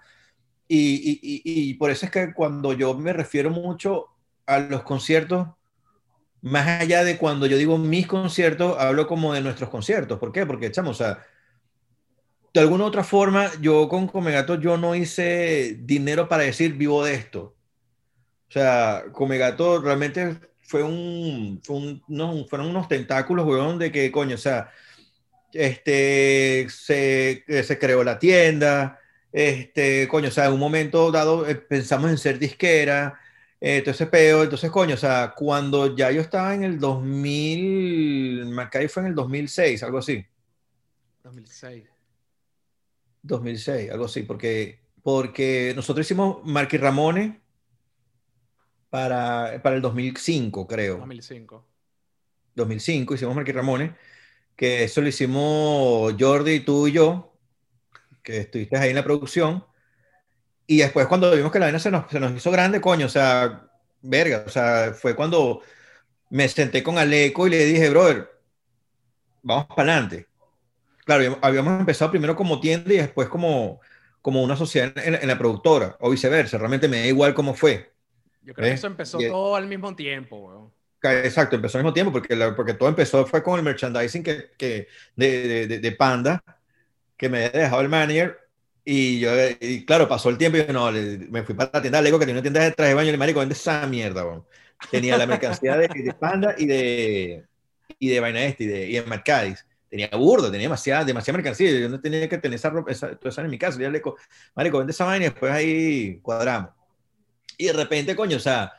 [0.67, 4.07] Y, y, y, por eso es que cuando yo me refiero mucho
[4.45, 5.47] a los conciertos,
[6.41, 10.19] más allá de cuando yo digo mis conciertos, hablo como de nuestros conciertos.
[10.19, 10.45] ¿Por qué?
[10.45, 11.23] Porque, echamos, o sea,
[12.53, 17.03] de alguna u otra forma, yo con Comegato yo no hice dinero para decir vivo
[17.03, 17.55] de esto.
[18.49, 21.61] O sea, Comegato realmente fue un,
[22.07, 24.71] no, fueron unos tentáculos, weón, de que, coño, o sea,
[25.51, 28.99] este, se, se creó la tienda,
[29.31, 33.19] este, coño, o sea, en un momento dado eh, pensamos en ser disquera,
[33.59, 38.87] eh, entonces peo, entonces, coño, o sea, cuando ya yo estaba en el 2000, Macay
[38.87, 40.23] fue en el 2006, algo así.
[41.23, 41.92] 2006.
[43.23, 47.35] 2006, algo así, porque, porque nosotros hicimos Marky Ramones
[48.89, 50.97] para, para el 2005, creo.
[50.97, 51.65] 2005.
[52.55, 53.91] 2005 hicimos Marky Ramones,
[54.55, 57.33] que eso lo hicimos Jordi, tú y yo,
[58.21, 59.65] que estuviste ahí en la producción.
[60.67, 63.09] Y después cuando vimos que la vaina se nos, se nos hizo grande, coño, o
[63.09, 63.69] sea,
[64.01, 65.61] verga, o sea, fue cuando
[66.29, 68.29] me senté con Aleco y le dije, brother,
[69.41, 70.32] vamos para adelante
[71.05, 73.79] claro, habíamos empezado primero como tienda y después como,
[74.21, 77.91] como una sociedad en, la productora, o viceversa, realmente me da igual cómo fue.
[78.43, 80.71] Yo creo que eso empezó todo al mismo tiempo, weón.
[81.25, 84.87] Exacto, empezó al mismo tiempo, porque, porque todo empezó fue con el merchandising que, que
[85.15, 86.41] de, de, de, Panda,
[87.17, 88.39] que me había dejado el manager,
[88.85, 92.01] y yo, y claro, pasó el tiempo y yo, no, me fui para la tienda
[92.01, 94.25] Lego, que tenía una tienda de traje de baño, y el marico, vende esa mierda,
[94.25, 94.45] weón.
[94.91, 97.45] Tenía la mercancía de, Panda y de,
[97.99, 101.69] y de Vaina Este, y de, y de Mercadis tenía burdo, tenía demasiada, demasiada mercancía,
[101.79, 103.99] yo no tenía que tener esa ropa, esa, todo eso en mi casa, yo le
[103.99, 104.17] digo,
[104.55, 106.71] marico, vende esa vaina y después ahí cuadramos.
[107.59, 108.73] Y de repente, coño, o sea,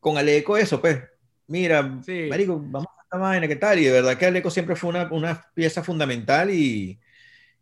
[0.00, 0.98] con Aleco eso, pues,
[1.46, 3.80] mira, marico, vamos a esta vaina, ¿qué tal?
[3.80, 6.98] Y de verdad que Aleco siempre fue una, una pieza fundamental y,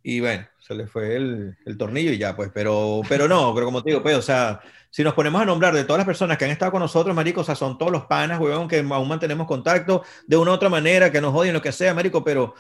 [0.05, 3.67] y bueno, se le fue el, el, tornillo y ya, pues, pero, pero no, pero
[3.67, 4.61] como te digo, pues, o sea,
[4.91, 7.43] si nos ponemos a nombrar de todas las personas que han estado con nosotros, marico,
[7.43, 10.69] o sea, son todos los panas, weón, que aún mantenemos contacto de una u otra
[10.69, 12.55] manera, que nos odien, lo que sea, marico, pero,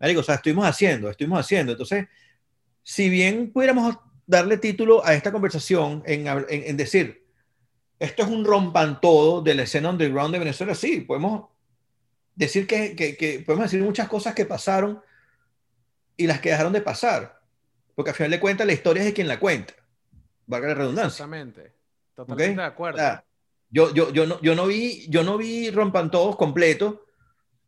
[0.00, 1.72] marico, o sea, estuvimos haciendo, estuvimos haciendo.
[1.72, 2.06] Entonces,
[2.82, 3.96] si bien pudiéramos
[4.26, 7.26] darle título a esta conversación en, decir,
[7.98, 11.50] esto es un rompan todo de la escena underground de Venezuela, sí, podemos
[12.34, 15.02] decir que, que, que podemos decir muchas cosas que pasaron
[16.16, 17.40] y las que dejaron de pasar,
[17.94, 19.74] porque al final de cuentas la historia es de quien la cuenta
[20.48, 21.24] valga la redundancia.
[21.24, 21.72] Exactamente.
[22.14, 23.00] Totalmente de acuerdo.
[23.70, 27.04] yo, yo, yo, no, yo, no vi, yo no vi Rompan Todos completo.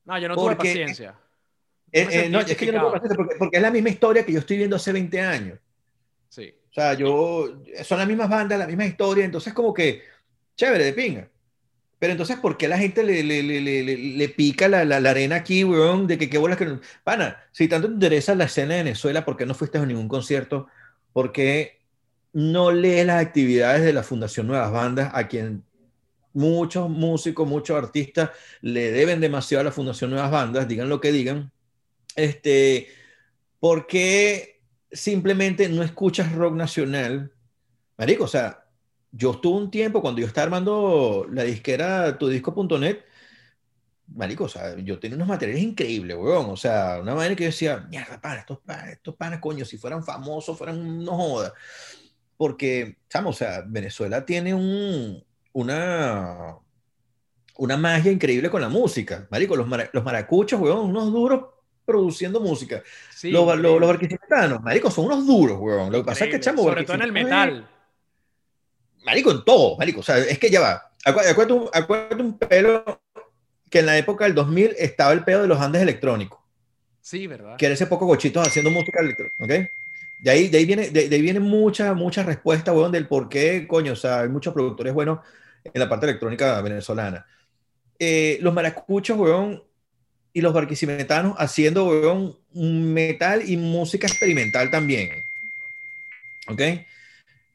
[0.05, 1.15] No, yo no tuve paciencia.
[1.93, 4.27] Eh, eh, no, es que yo no tuve paciencia porque, porque, es la misma historia
[4.27, 5.59] que yo estoy viendo hace 20 años.
[6.29, 6.53] Sí.
[6.71, 10.03] O sea, yo, son las mismas bandas, la misma historia, entonces como que,
[10.57, 11.29] chévere, de pinga.
[11.99, 15.37] Pero entonces, ¿por qué la gente le, le, le, le pica la, la, la, arena
[15.37, 16.07] aquí, weón?
[16.07, 16.79] De que qué bolas que.
[17.05, 20.09] Pana, si tanto te interesa la escena de Venezuela, ¿por qué no fuiste a ningún
[20.09, 20.67] concierto?
[21.13, 21.80] ¿Por qué
[22.33, 25.65] no lee las actividades de la Fundación Nuevas Bandas, a quien
[26.33, 31.13] muchos músicos, muchos artistas le deben demasiado a la Fundación Nuevas Bandas, digan lo que
[31.13, 31.53] digan,
[32.15, 32.89] este,
[33.59, 34.61] ¿por qué
[34.93, 37.33] simplemente no escuchas rock nacional?
[37.97, 38.65] Marico, o sea,
[39.13, 42.99] yo estuve un tiempo cuando yo estaba armando la disquera tudisco.net,
[44.15, 47.51] marico, o sea, yo tenía unos materiales increíbles, weón, o sea, una manera que yo
[47.51, 51.55] decía, mierda, para, estos panas, estos coño, si fueran famosos, fueran, no joda
[52.41, 55.23] porque, o sea, Venezuela tiene un,
[55.53, 56.57] una,
[57.59, 59.29] una magia increíble con la música.
[59.31, 61.51] Marico, los, los maracuchos, weón, unos duros
[61.85, 62.83] produciendo música.
[63.25, 65.93] los, los, los barquisimetanos, marico, son unos duros, weón.
[65.93, 67.69] Lo que pasa es que, chamo, Sobre todo en el metal.
[69.05, 70.01] Marico, en todo, marico.
[70.01, 70.93] O sea, es que ya va.
[71.05, 73.03] Acuérdate un, acuérdate un pelo
[73.69, 76.41] que en la época del 2000 estaba el pedo de los Andes electrónicos.
[77.03, 77.59] Sí, ¿verdad?
[77.59, 79.71] Que era ese poco gochitos haciendo música electrónica, ¿ok?
[80.23, 83.67] De ahí, de ahí viene, de, ahí viene mucha, mucha respuesta, weón, del por qué,
[83.67, 85.21] coño, o sea, hay muchos productores buenos
[85.65, 87.27] en la parte electrónica venezolana.
[87.99, 89.63] Eh, los maracuchos, weón,
[90.33, 95.11] y los barquisimetanos haciendo, weón, metal y música experimental también.
[96.49, 96.61] ¿Ok?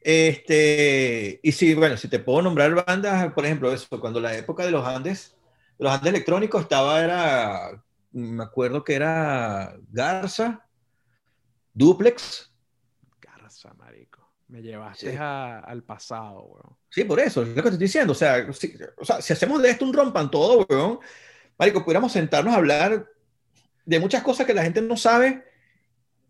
[0.01, 4.63] Este, y si, bueno, si te puedo nombrar bandas, por ejemplo, eso, cuando la época
[4.63, 5.35] de los Andes,
[5.79, 10.63] los Andes electrónicos estaba, era, me acuerdo que era Garza,
[11.73, 12.51] Duplex.
[14.47, 16.77] Me llevaste al pasado, weón.
[16.89, 18.11] Sí, por eso, es lo que te estoy diciendo.
[18.11, 20.99] O sea, si, o sea, si hacemos de esto un rompan todo, weón,
[21.57, 23.07] marico, pudiéramos sentarnos a hablar
[23.85, 25.43] de muchas cosas que la gente no sabe,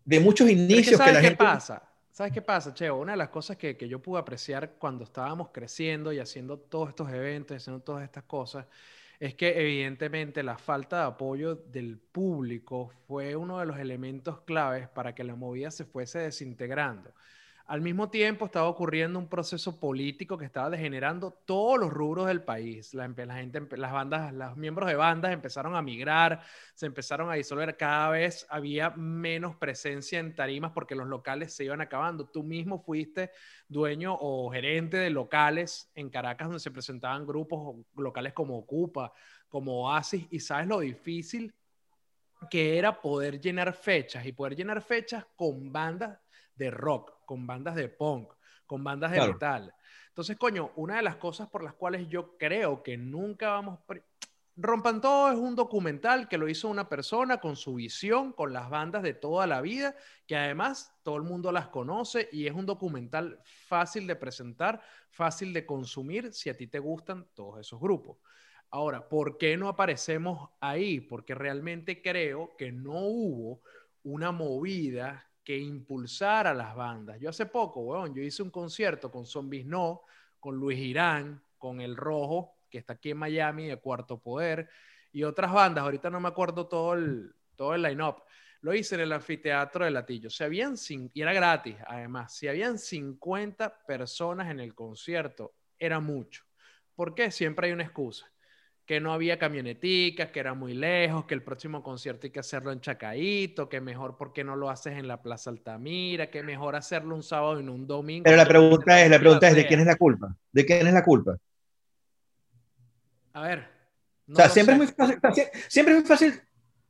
[0.04, 1.44] de muchos inicios que, la qué gente...
[1.44, 1.82] pasa?
[2.10, 2.96] ¿Sabes qué pasa, Cheo?
[2.96, 6.88] Una de las cosas que, que yo pude apreciar cuando estábamos creciendo y haciendo todos
[6.88, 8.64] estos eventos, haciendo todas estas cosas,
[9.20, 14.88] es que evidentemente la falta de apoyo del público fue uno de los elementos claves
[14.88, 17.12] para que la movida se fuese desintegrando.
[17.68, 22.44] Al mismo tiempo estaba ocurriendo un proceso político que estaba degenerando todos los rubros del
[22.44, 22.94] país.
[22.94, 26.42] Las bandas, los miembros de bandas empezaron a migrar,
[26.74, 27.76] se empezaron a disolver.
[27.76, 32.28] Cada vez había menos presencia en tarimas porque los locales se iban acabando.
[32.28, 33.32] Tú mismo fuiste
[33.66, 39.12] dueño o gerente de locales en Caracas donde se presentaban grupos locales como Ocupa,
[39.48, 41.52] como Oasis, y sabes lo difícil
[42.48, 46.20] que era poder llenar fechas y poder llenar fechas con bandas
[46.54, 48.32] de rock con bandas de punk,
[48.64, 49.74] con bandas de metal.
[50.08, 53.80] Entonces, coño, una de las cosas por las cuales yo creo que nunca vamos...
[54.58, 58.70] Rompan Todo es un documental que lo hizo una persona con su visión, con las
[58.70, 59.94] bandas de toda la vida,
[60.26, 65.52] que además todo el mundo las conoce y es un documental fácil de presentar, fácil
[65.52, 68.16] de consumir si a ti te gustan todos esos grupos.
[68.70, 71.00] Ahora, ¿por qué no aparecemos ahí?
[71.00, 73.60] Porque realmente creo que no hubo
[74.04, 77.20] una movida que impulsara las bandas.
[77.20, 80.02] Yo hace poco, weón, yo hice un concierto con Zombies No,
[80.40, 84.68] con Luis Irán, con El Rojo, que está aquí en Miami, de Cuarto Poder,
[85.12, 88.24] y otras bandas, ahorita no me acuerdo todo el, todo el line-up.
[88.62, 90.30] Lo hice en el anfiteatro de Latillo.
[90.30, 90.74] Se habían,
[91.14, 96.42] y era gratis, además, si habían 50 personas en el concierto, era mucho.
[96.96, 97.30] ¿Por qué?
[97.30, 98.28] Siempre hay una excusa
[98.86, 102.70] que no había camioneticas, que era muy lejos, que el próximo concierto hay que hacerlo
[102.70, 107.16] en Chacaito, que mejor porque no lo haces en la Plaza Altamira, que mejor hacerlo
[107.16, 108.22] un sábado y no un domingo.
[108.22, 110.36] Pero la pregunta es, la pregunta es, ¿de quién es la culpa?
[110.52, 111.36] ¿De quién es la culpa?
[113.32, 113.68] A ver.
[114.30, 115.18] o sea, siempre es, muy fácil,
[115.68, 116.40] siempre es muy fácil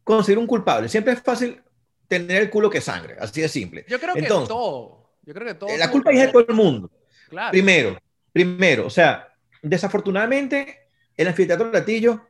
[0.05, 0.90] conseguir un culpable.
[0.90, 1.62] Siempre es fácil
[2.07, 3.86] tener el culo que sangre, así de simple.
[3.88, 5.16] Yo creo que Entonces, todo.
[5.22, 5.76] Yo creo que todo.
[5.78, 6.90] La culpa es de todo el mundo.
[7.30, 7.51] Claro.
[7.53, 7.99] Primero,
[8.32, 10.86] primero, o sea, desafortunadamente,
[11.17, 12.27] el anfiteatro Latillo,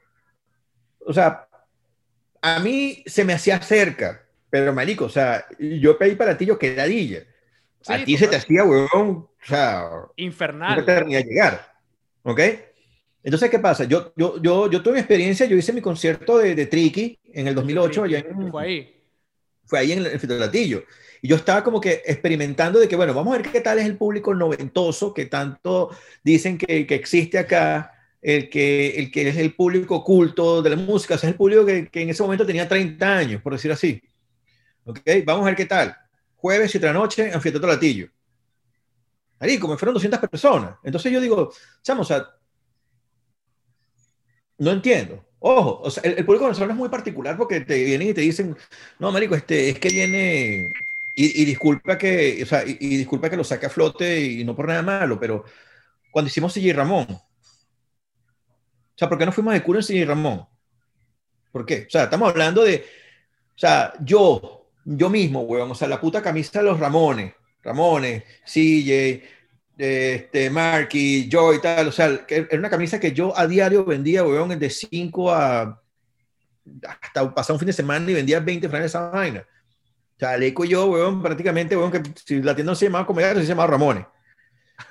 [1.01, 1.49] o sea,
[2.43, 6.75] a mí se me hacía cerca, pero marico, o sea, yo pedí para Latillo que
[6.75, 7.25] ladilla.
[7.81, 10.79] Sí, a ti se te hacía, huevón, o sea, Infernal.
[10.79, 11.73] no te a llegar.
[12.23, 12.41] ¿Ok?
[13.23, 13.85] Entonces, ¿qué pasa?
[13.85, 17.49] Yo, yo, yo, yo tuve mi experiencia, yo hice mi concierto de, de Tricky en
[17.49, 19.03] el 2008, allá en, Fue ahí.
[19.65, 20.85] fue ahí en el, en Latillo.
[21.23, 23.87] Y yo estaba como que experimentando de que, bueno, vamos a ver qué tal es
[23.87, 25.91] el público noventoso que tanto
[26.23, 27.96] dicen que, que existe acá,
[28.27, 31.39] el que, el que es el público culto de la música, o sea, es el
[31.39, 34.03] público que, que en ese momento tenía 30 años, por decir así.
[34.85, 34.99] ¿Ok?
[35.25, 35.97] Vamos a ver qué tal.
[36.35, 38.09] Jueves, 7 de la noche, Anfiteatro Latillo.
[39.39, 40.75] Marico, me fueron 200 personas.
[40.83, 41.53] Entonces yo digo,
[41.83, 42.27] chamo, o sea,
[44.59, 45.25] no entiendo.
[45.39, 48.23] Ojo, o sea, el, el público venezolano es muy particular porque te vienen y te
[48.23, 48.57] dicen,
[48.99, 50.73] no, marico, este, es que viene
[51.15, 54.43] y, y disculpa que, o sea, y, y disculpa que lo saque a flote y
[54.43, 55.45] no por nada malo, pero
[56.11, 57.07] cuando hicimos CJ Ramón,
[58.97, 60.47] o sea, ¿por qué no fuimos de culo en CJ Ramón?
[61.53, 61.85] ¿Por qué?
[61.87, 62.83] O sea, estamos hablando de,
[63.55, 68.25] o sea, yo, yo mismo, weón, o sea, la puta camisa de los Ramones, Ramones,
[68.47, 69.23] CJ,
[69.77, 74.25] este, Marky, Joy y tal, o sea, era una camisa que yo a diario vendía,
[74.25, 75.83] weón, de 5 a
[76.83, 79.41] hasta pasar un fin de semana y vendía 20 frases esa vaina.
[79.41, 83.07] O sea, Leco y yo, weón, prácticamente, weón, que si la tienda no se llamaba
[83.07, 84.07] Comegato, se llamaba Ramones.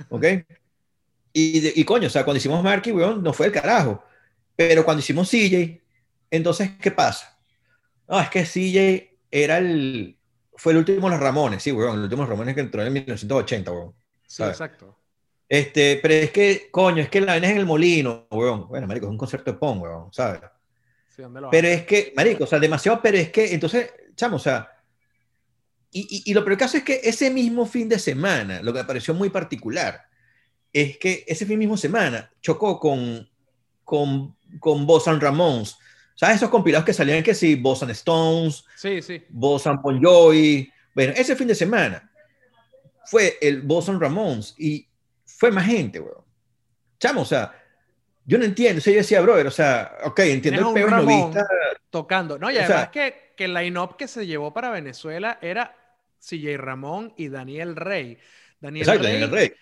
[0.10, 0.26] ¿Ok?
[1.38, 4.02] Y, de- y coño, o sea, cuando hicimos Marky, weón, no fue el carajo.
[4.56, 5.82] Pero cuando hicimos CJ,
[6.32, 7.38] entonces, ¿qué pasa?
[8.08, 10.18] No, es que CJ era el,
[10.56, 12.82] fue el último de los Ramones, sí, weón, el último de los Ramones que entró
[12.84, 13.94] en 1980, weón.
[14.26, 14.54] Sí, ¿sabes?
[14.54, 14.98] exacto.
[15.50, 18.68] Este, pero es que, coño, es que la vaina es en el molino, weón.
[18.70, 20.42] Bueno, marico, es un concierto de pong, weón, ¿sabes?
[21.10, 24.38] Sí, ¿dónde lo Pero es que, marico, o sea, demasiado, pero es que, entonces, chamo,
[24.38, 24.72] o sea,
[25.92, 28.80] y, y, y lo peor caso es que ese mismo fin de semana, lo que
[28.80, 30.06] me pareció muy particular,
[30.82, 33.28] es que ese fin mismo semana chocó con,
[33.84, 35.78] con, con Bosan Ramones.
[36.16, 39.24] ¿Sabes esos compilados que salían que sí, Bosan Stones, Sí, sí.
[39.30, 40.70] Bosan Bon Jovi?
[40.94, 42.10] Bueno, ese fin de semana
[43.06, 44.88] fue el Bosan Ramones y
[45.26, 46.24] fue más gente, weón.
[47.00, 47.54] Chamo, o sea,
[48.26, 48.80] yo no entiendo.
[48.80, 51.48] O sea, yo decía, brother, o sea, ok, entiendo el un peo Ramón novista.
[51.90, 52.38] tocando.
[52.40, 55.76] No, y O sea- además que, que el line-up que se llevó para Venezuela era
[56.20, 58.18] CJ Ramón y Daniel Rey.
[58.60, 59.54] Daniel Exacto, Rey, Daniel Rey.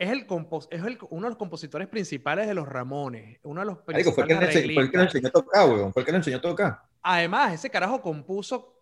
[0.00, 3.38] Es, el compos- es el- uno de los compositores principales de los Ramones.
[3.44, 5.28] Uno de los Marico, fue el que le principales enseñó- fue el que le enseñó
[5.28, 5.92] a tocar, weón.
[5.92, 6.82] Fue el que le enseñó a tocar.
[7.02, 8.76] Además, ese carajo compuso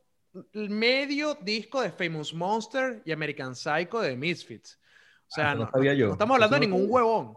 [0.52, 4.78] el medio disco de Famous Monster y American Psycho de Misfits.
[5.26, 6.06] O sea, Ah, no no, sabía yo.
[6.06, 7.36] no estamos hablando de Eso ningún huevón.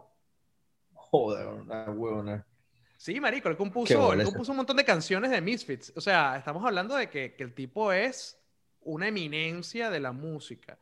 [0.94, 2.46] Joder, una huevona.
[2.96, 5.92] Sí, marico, él compuso, él compuso un montón de canciones de Misfits.
[5.96, 8.38] O sea, estamos hablando de que, que el tipo es
[8.82, 10.78] una eminencia de la música.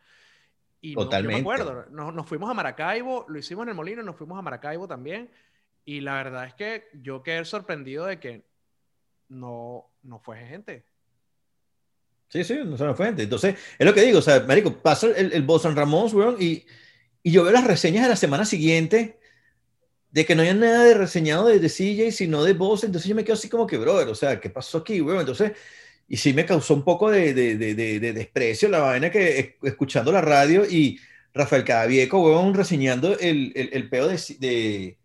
[0.80, 1.42] Y no- yo Totalmente.
[1.42, 4.42] me acuerdo, nos, nos fuimos a Maracaibo, lo hicimos en el Molino, nos fuimos a
[4.42, 5.30] Maracaibo también.
[5.84, 8.44] Y la verdad es que yo quedé sorprendido de que
[9.28, 10.84] no, no fue gente.
[12.28, 13.24] Sí, sí, no se fue gente.
[13.24, 16.64] Entonces, es lo que digo, o sea, marico, pasa el, el Bosan Ramón, weón, y,
[17.22, 19.18] y yo veo las reseñas de la semana siguiente
[20.12, 23.14] de que no hay nada de reseñado de, de CJ, sino de Boss, entonces yo
[23.14, 25.20] me quedo así como que, brother, o sea, ¿qué pasó aquí, weón?
[25.20, 25.52] Entonces,
[26.10, 29.40] y sí me causó un poco de, de, de, de, de desprecio la vaina que
[29.40, 31.00] es- escuchando la radio y
[31.34, 34.98] Rafael Cadavieco, weón, reseñando el, el, el peo de,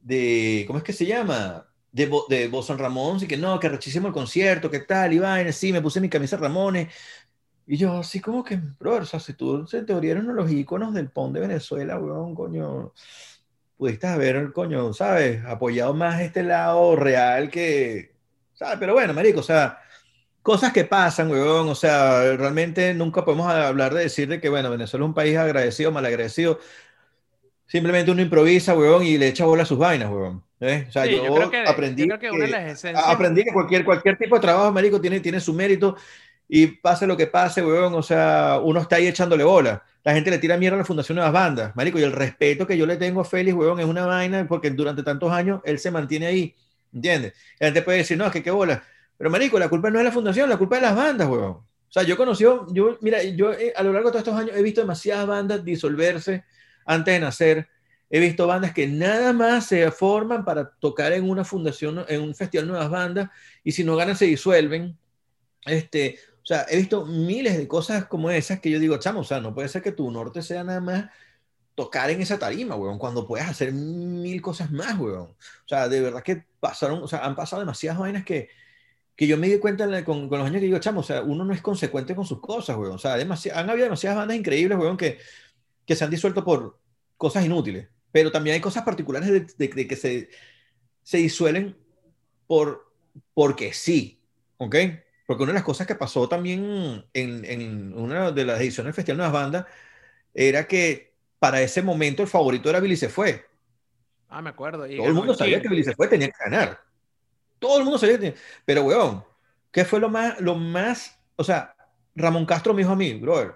[0.00, 1.66] de, ¿cómo es que se llama?
[1.92, 5.52] De, Bo- de Ramón, y que no, que rechísimo el concierto, que tal, y vaina,
[5.52, 6.88] sí, me puse mi camisa Ramones,
[7.66, 10.42] y yo así como que, brother, o sea, si tú en teoría eres uno de
[10.42, 12.92] los íconos del PON de Venezuela, weón, coño,
[13.76, 15.44] pudiste haber, coño, ¿sabes?
[15.44, 18.14] Apoyado más este lado real que,
[18.54, 18.78] ¿sabes?
[18.80, 19.78] Pero bueno, marico, o sea,
[20.42, 24.70] cosas que pasan, weón, o sea, realmente nunca podemos hablar de decir de que, bueno,
[24.70, 26.58] Venezuela es un país agradecido, malagradecido.
[27.66, 30.42] Simplemente uno improvisa, weón, y le echa bola a sus vainas, weón.
[30.60, 30.86] ¿eh?
[30.88, 33.06] O sea, Sí, yo, yo creo que, aprendí yo creo que una de las esencias...
[33.06, 35.96] aprendí que cualquier, cualquier tipo de trabajo, marico, tiene, tiene su mérito
[36.48, 39.84] y pase lo que pase, weón, o sea, uno está ahí echándole bola.
[40.02, 42.76] La gente le tira mierda a la Fundación Nuevas Bandas, marico, y el respeto que
[42.76, 45.92] yo le tengo a Félix, weón, es una vaina porque durante tantos años él se
[45.92, 46.56] mantiene ahí,
[46.92, 47.34] ¿entiendes?
[47.60, 48.82] La gente puede decir, no, es que qué bola.
[49.20, 51.50] Pero, marico, la culpa no es la Fundación, la culpa es las bandas, weón.
[51.50, 52.66] O sea, yo conocí, yo,
[53.02, 56.44] mira, yo eh, a lo largo de todos estos años he visto demasiadas bandas disolverse
[56.86, 57.68] antes de nacer.
[58.08, 62.34] He visto bandas que nada más se forman para tocar en una fundación, en un
[62.34, 63.28] festival nuevas bandas,
[63.62, 64.96] y si no ganan se disuelven.
[65.66, 69.24] Este, o sea, he visto miles de cosas como esas que yo digo, chamo, o
[69.24, 71.10] sea, no puede ser que tu norte sea nada más
[71.74, 75.28] tocar en esa tarima, weón, cuando puedes hacer mil cosas más, weón.
[75.28, 78.48] O sea, de verdad que pasaron, o sea, han pasado demasiadas vainas que,
[79.20, 81.44] que yo me di cuenta con, con, los años que digo, chamo, o sea, uno
[81.44, 82.94] no es consecuente con sus cosas, weón.
[82.94, 85.18] O sea, han habido demasiadas bandas increíbles, weón, que,
[85.84, 86.80] que se han disuelto por
[87.18, 87.86] cosas inútiles.
[88.10, 90.30] Pero también hay cosas particulares de, de, que se,
[91.02, 91.76] se disuelven
[92.46, 92.90] por,
[93.34, 94.22] porque sí,
[94.56, 94.76] ¿ok?
[95.26, 98.94] Porque una de las cosas que pasó también en, en una de las ediciones del
[98.94, 99.66] Festival de Nuevas Bandas
[100.32, 103.44] era que para ese momento el favorito era Billy Se Fue.
[104.30, 104.86] Ah, me acuerdo.
[104.86, 106.89] Todo el mundo sabía que Billy Se Fue tenía que ganar.
[107.60, 108.34] Todo el mundo sabía que
[108.64, 109.24] Pero, weón,
[109.70, 111.76] ¿qué fue lo más, lo más, o sea,
[112.16, 113.54] Ramón Castro me dijo a mí, brother,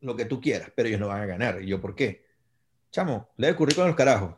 [0.00, 1.62] lo que tú quieras, pero ellos no van a ganar.
[1.62, 2.26] Y yo, ¿por qué?
[2.90, 4.34] Chamo, lee el currículum a los carajos.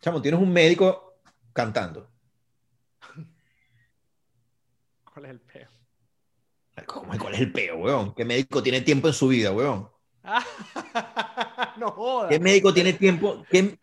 [0.00, 1.14] Chamo, tienes un médico
[1.52, 2.10] cantando.
[5.12, 5.68] ¿Cuál es el peo?
[6.86, 8.14] ¿Cuál es el peo, weón?
[8.14, 9.88] ¿Qué médico tiene tiempo en su vida, weón?
[11.78, 12.30] no jodas.
[12.30, 13.44] ¿Qué médico tiene tiempo?
[13.48, 13.78] ¿Qué,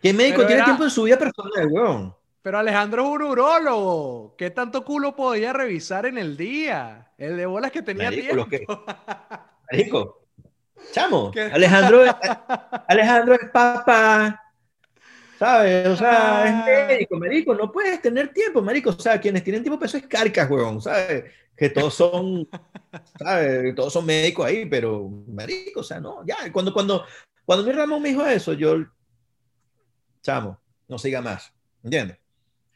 [0.00, 2.15] qué médico tiene tiempo en su vida personal, weón?
[2.46, 4.36] Pero Alejandro es un urólogo.
[4.38, 7.10] ¿Qué tanto culo podía revisar en el día?
[7.18, 8.46] El de bolas que tenía tiempo.
[9.72, 10.28] Marico,
[10.92, 12.04] chamo, Alejandro,
[12.86, 14.40] Alejandro es papá.
[15.36, 15.88] ¿Sabes?
[15.88, 16.86] O sea, es ah.
[16.86, 18.90] médico, marico, no puedes tener tiempo, marico.
[18.90, 21.24] O sea, quienes tienen tiempo, eso es carcas, weón, ¿sabes?
[21.56, 22.48] Que todos son,
[23.18, 23.74] ¿sabes?
[23.74, 27.04] Todos son médicos ahí, pero, marico, o sea, no, ya, cuando, cuando,
[27.44, 28.76] cuando mi Ramón me dijo eso, yo,
[30.22, 32.18] chamo, no siga más, ¿entiendes?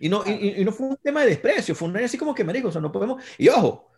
[0.01, 2.69] Y no, y, no fue un tema de desprecio, fue un así como que, marico,
[2.69, 3.23] o sea, no podemos.
[3.37, 3.91] Y ojo,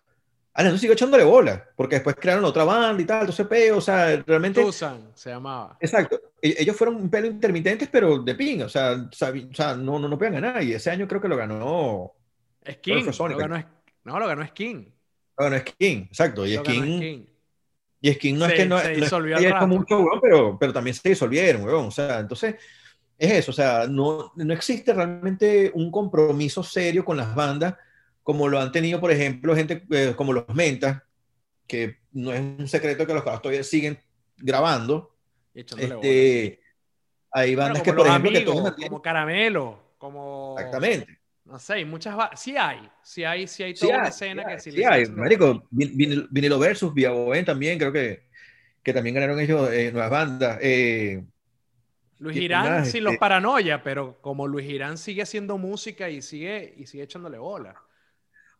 [0.52, 4.16] Alejandro siguió echándole bola, porque después crearon otra banda y tal, entonces peo, o sea,
[4.26, 4.60] realmente.
[4.60, 5.78] Tucson se llamaba.
[5.80, 6.20] Exacto.
[6.42, 10.08] E, ellos fueron un pelo intermitentes, pero de ping, o sea, o sea no, no,
[10.08, 10.62] no pueden ganar.
[10.64, 12.12] Y ese año creo que lo ganó.
[12.68, 13.06] Skin.
[13.06, 13.64] Lo ganó,
[14.02, 14.92] no, lo ganó Skin.
[15.38, 16.44] Lo ganó Skin, exacto.
[16.44, 17.28] Y Skin,
[18.00, 21.62] Y Skin no es que no, se disolvió no mucho, pero, pero también se disolvieron,
[21.62, 21.86] weón.
[21.86, 22.56] O sea, entonces
[23.22, 27.76] es eso, o sea, no, no existe realmente un compromiso serio con las bandas
[28.22, 31.02] como lo han tenido, por ejemplo, gente eh, como los Mentas,
[31.66, 33.98] que no es un secreto que los caras todavía siguen
[34.36, 35.14] grabando.
[35.54, 36.60] Este,
[37.30, 38.44] hay bandas que, por ejemplo, que
[38.88, 40.54] como Caramelo, como...
[40.58, 41.18] Exactamente.
[41.44, 42.16] No sé, hay muchas...
[42.36, 45.06] Sí hay, sí hay, sí hay toda una escena que sí, sí hay.
[45.06, 48.24] Marico, Vinilo Versus, Villaboen también, creo que,
[48.82, 50.58] que también ganaron ellos eh, nuevas bandas.
[50.60, 51.24] Eh,
[52.22, 56.72] Luis Girán sin los este paranoia, pero como Luis Girán sigue haciendo música y sigue,
[56.76, 57.74] y sigue echándole bola.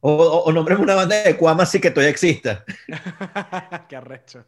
[0.01, 2.65] O, o, una banda de Cuama así que todavía exista.
[3.89, 4.45] Qué arrecho.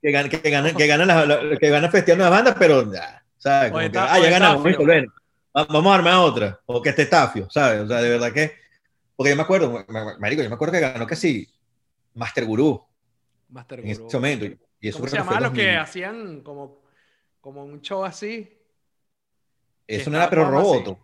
[0.00, 2.90] Que gana, que gana, que gana, la, que gana Festival Nueva Banda, pero,
[3.36, 3.70] ¿sabes?
[3.70, 5.12] Como que, ah, ya ganamos, bueno,
[5.52, 6.60] vamos a armar otra.
[6.64, 7.82] O que esté Tafio, ¿sabes?
[7.82, 8.52] O sea, de verdad que.
[9.14, 9.84] Porque yo me acuerdo,
[10.18, 11.46] Marico, yo me acuerdo que ganó que sí,
[12.14, 12.82] Master Guru.
[13.50, 13.92] Master Guru.
[13.92, 14.46] En ese momento.
[14.80, 16.83] Y eso ¿Cómo se llamaba los que hacían como
[17.44, 18.50] como un show así.
[19.86, 20.98] Eso no era pero roboto.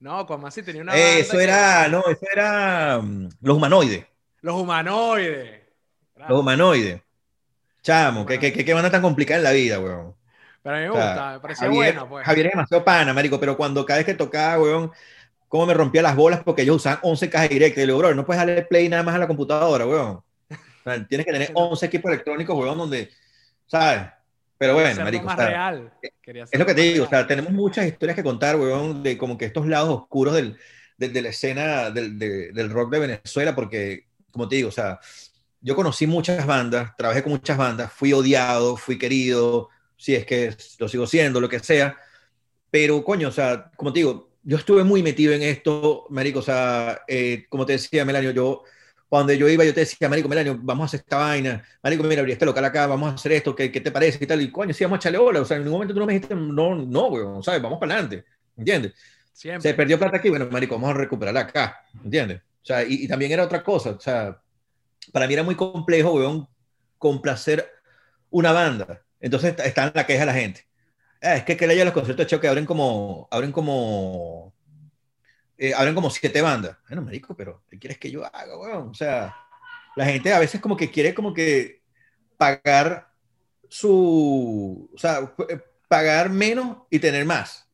[0.00, 0.96] No, como así tenía una.
[0.96, 4.04] Eso era, no, eso era um, los humanoides.
[4.40, 5.60] Los humanoides.
[6.28, 7.00] Los humanoides.
[7.84, 10.16] Chamo, ¿qué, qué, qué, banda tan complicada en la vida, weón.
[10.60, 12.26] Pero a mí me gusta, me parecía bueno, pues.
[12.26, 14.90] Javier es demasiado pana, marico, pero cuando cada vez que tocaba, weón,
[15.46, 17.78] cómo me rompía las bolas porque ellos usaban 11 cajas directas.
[17.78, 20.20] Y le digo, bro, no puedes darle play nada más a la computadora, weón.
[21.08, 23.08] tienes que tener 11 equipos electrónicos, weón, donde,
[23.68, 24.19] ¿sabes?
[24.60, 25.24] Pero bueno, marico.
[25.24, 25.90] Más real.
[26.02, 29.38] es lo que te digo, o sea, tenemos muchas historias que contar, weón, de como
[29.38, 30.58] que estos lados oscuros del,
[30.98, 35.00] de, la escena del, del, rock de Venezuela, porque, como te digo, o sea,
[35.62, 40.54] yo conocí muchas bandas, trabajé con muchas bandas, fui odiado, fui querido, si es que
[40.78, 41.96] lo sigo siendo, lo que sea,
[42.70, 46.42] pero coño, o sea, como te digo, yo estuve muy metido en esto, marico, o
[46.42, 48.64] sea, eh, como te decía, Melanio, yo
[49.10, 52.20] cuando yo iba, yo te decía, Marico Melanio, vamos a hacer esta vaina, Marico, mira,
[52.20, 54.22] abrí este local acá, vamos a hacer esto, ¿qué, qué te parece?
[54.22, 55.98] Y tal, y coño, sí, vamos a echarle bola, o sea, en ningún momento tú
[55.98, 57.60] no me dijiste, no, no, weón, ¿sabes?
[57.60, 58.24] Vamos para adelante,
[58.56, 58.94] ¿entiendes?
[59.32, 59.68] Siempre.
[59.68, 62.40] Se perdió plata aquí, bueno, Marico, vamos a recuperarla acá, ¿entiendes?
[62.62, 64.40] O sea, y, y, también era otra cosa, o sea,
[65.12, 66.48] para mí era muy complejo, weón,
[66.96, 67.68] complacer
[68.30, 69.02] una banda.
[69.18, 70.66] Entonces está en la queja de la gente.
[71.20, 74.54] Ah, es que que le los conciertos de choque abren como, abren como
[75.62, 76.78] eh, abren como siete bandas.
[76.88, 78.88] Bueno, marico, pero ¿qué quieres que yo haga, weón?
[78.88, 79.36] O sea,
[79.94, 81.82] la gente a veces como que quiere como que
[82.38, 83.12] pagar
[83.68, 87.68] su, o sea, eh, pagar menos y tener más.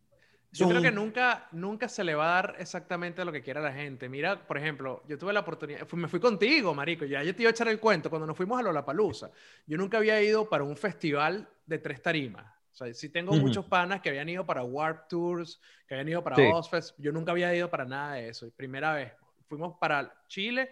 [0.51, 3.73] Yo creo que nunca, nunca se le va a dar exactamente lo que quiera la
[3.73, 4.09] gente.
[4.09, 7.51] Mira, por ejemplo, yo tuve la oportunidad, me fui contigo, marico, ya yo te iba
[7.51, 9.31] a echar el cuento, cuando nos fuimos a Lollapalooza,
[9.67, 12.56] yo nunca había ido para un festival de tres tarimas.
[12.77, 15.59] O sea, sí tengo muchos panas que habían ido para Warp Tours,
[15.89, 16.43] que habían ido para sí.
[16.53, 16.95] Ozfest.
[16.99, 18.51] Yo nunca había ido para nada de eso.
[18.55, 19.13] Primera vez.
[19.49, 20.69] Fuimos para Chile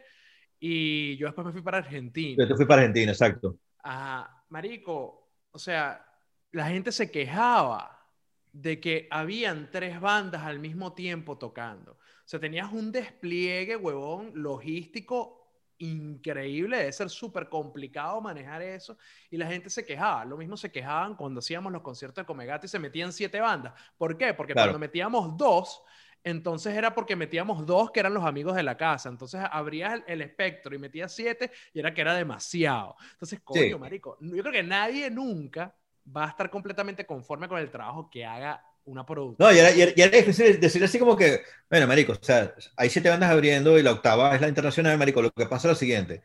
[0.61, 2.45] y yo después me fui para Argentina.
[2.45, 3.57] Yo te fui para Argentina, exacto.
[3.83, 4.45] Ajá.
[4.51, 6.05] Marico, o sea,
[6.53, 8.07] la gente se quejaba
[8.53, 11.93] de que habían tres bandas al mismo tiempo tocando.
[11.93, 15.44] O sea, tenías un despliegue, huevón, logístico
[15.79, 18.97] increíble, debe ser súper complicado manejar eso.
[19.31, 20.25] Y la gente se quejaba.
[20.25, 23.75] Lo mismo se quejaban cuando hacíamos los conciertos de Comegato y se metían siete bandas.
[23.97, 24.35] ¿Por qué?
[24.35, 25.83] Porque cuando metíamos dos,
[26.23, 29.09] entonces era porque metíamos dos que eran los amigos de la casa.
[29.09, 32.97] Entonces abrías el, espectro y metías siete y era que era demasiado.
[33.13, 35.75] Entonces, coño, marico, yo creo que nadie nunca
[36.17, 39.37] va a estar completamente conforme con el trabajo que haga una producción.
[39.39, 43.31] No, y era, difícil decir así como que, bueno, marico, o sea, hay siete bandas
[43.31, 45.23] abriendo y la octava es la internacional, marico.
[45.23, 46.23] Lo que pasa es lo siguiente.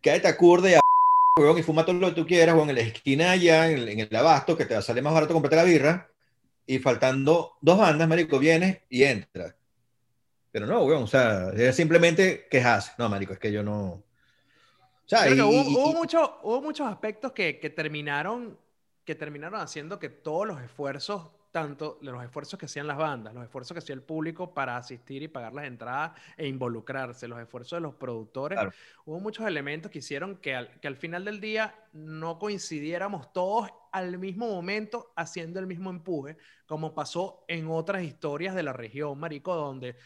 [0.00, 0.80] Quédate acorde a
[1.58, 4.56] y fuma todo lo que tú quieras, o en la esquina allá, en, el abasto,
[4.56, 6.10] que te va a salir más barato comprarte la birra,
[6.66, 9.54] y faltando dos bandas, marico, vienes y entras.
[10.50, 12.94] Pero no, weón, o sea, es simplemente quejas.
[12.98, 14.02] No, marico, es que yo no...
[15.04, 15.94] O sea, hubo,
[16.42, 18.58] hubo, muchos aspectos que, que terminaron
[19.08, 23.42] que terminaron haciendo que todos los esfuerzos, tanto los esfuerzos que hacían las bandas, los
[23.42, 27.78] esfuerzos que hacía el público para asistir y pagar las entradas e involucrarse, los esfuerzos
[27.78, 28.58] de los productores,
[29.06, 33.70] hubo muchos elementos que hicieron que al, que al final del día no coincidiéramos todos
[33.92, 36.36] al mismo momento haciendo el mismo empuje,
[36.66, 39.96] como pasó en otras historias de la región, Marico, donde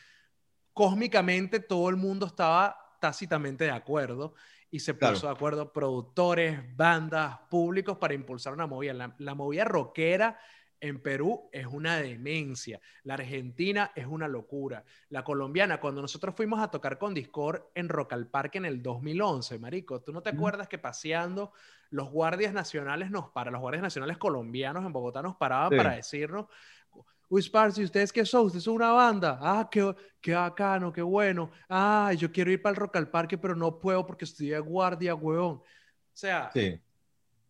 [0.72, 4.34] cósmicamente todo el mundo estaba tácitamente de acuerdo
[4.72, 9.14] y se puso de acuerdo productores, bandas, públicos para impulsar una movida.
[9.18, 10.38] La, movida rockera
[10.80, 12.80] en Perú es una demencia.
[13.02, 14.82] La argentina es una locura.
[15.10, 18.82] La colombiana, cuando nosotros fuimos a tocar con Discord en Rock al Parque en el
[18.82, 21.52] 2011, Marico, ¿tú no te acuerdas que paseando
[21.90, 26.46] los guardias nacionales nos para, los guardias nacionales colombianos en Bogotá nos paraban para decirnos,
[27.32, 27.40] Uy,
[27.82, 28.44] ¿ustedes qué son?
[28.44, 29.38] ¿Ustedes son una banda?
[29.40, 31.50] Ah, qué, qué bacano, qué bueno.
[31.66, 34.58] Ah, yo quiero ir para el Rock al Parque, pero no puedo porque estoy de
[34.58, 35.52] guardia, weón.
[35.54, 35.64] O
[36.12, 36.78] sea, sí.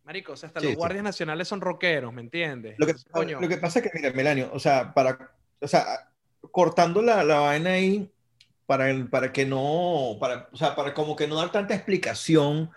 [0.05, 2.79] marico, o sea, hasta los guardias nacionales son rockeros, ¿me entiendes?
[2.79, 2.93] Lo que,
[3.33, 6.09] lo que pasa es que, mira, Melanio, o sea, para, o sea,
[6.49, 8.09] cortando la, la vaina ahí,
[8.65, 12.71] para, para que no, para, o sea, para como que no dar tanta explicación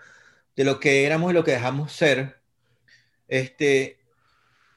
[0.57, 2.41] de lo que éramos y lo que dejamos ser,
[3.29, 3.97] este,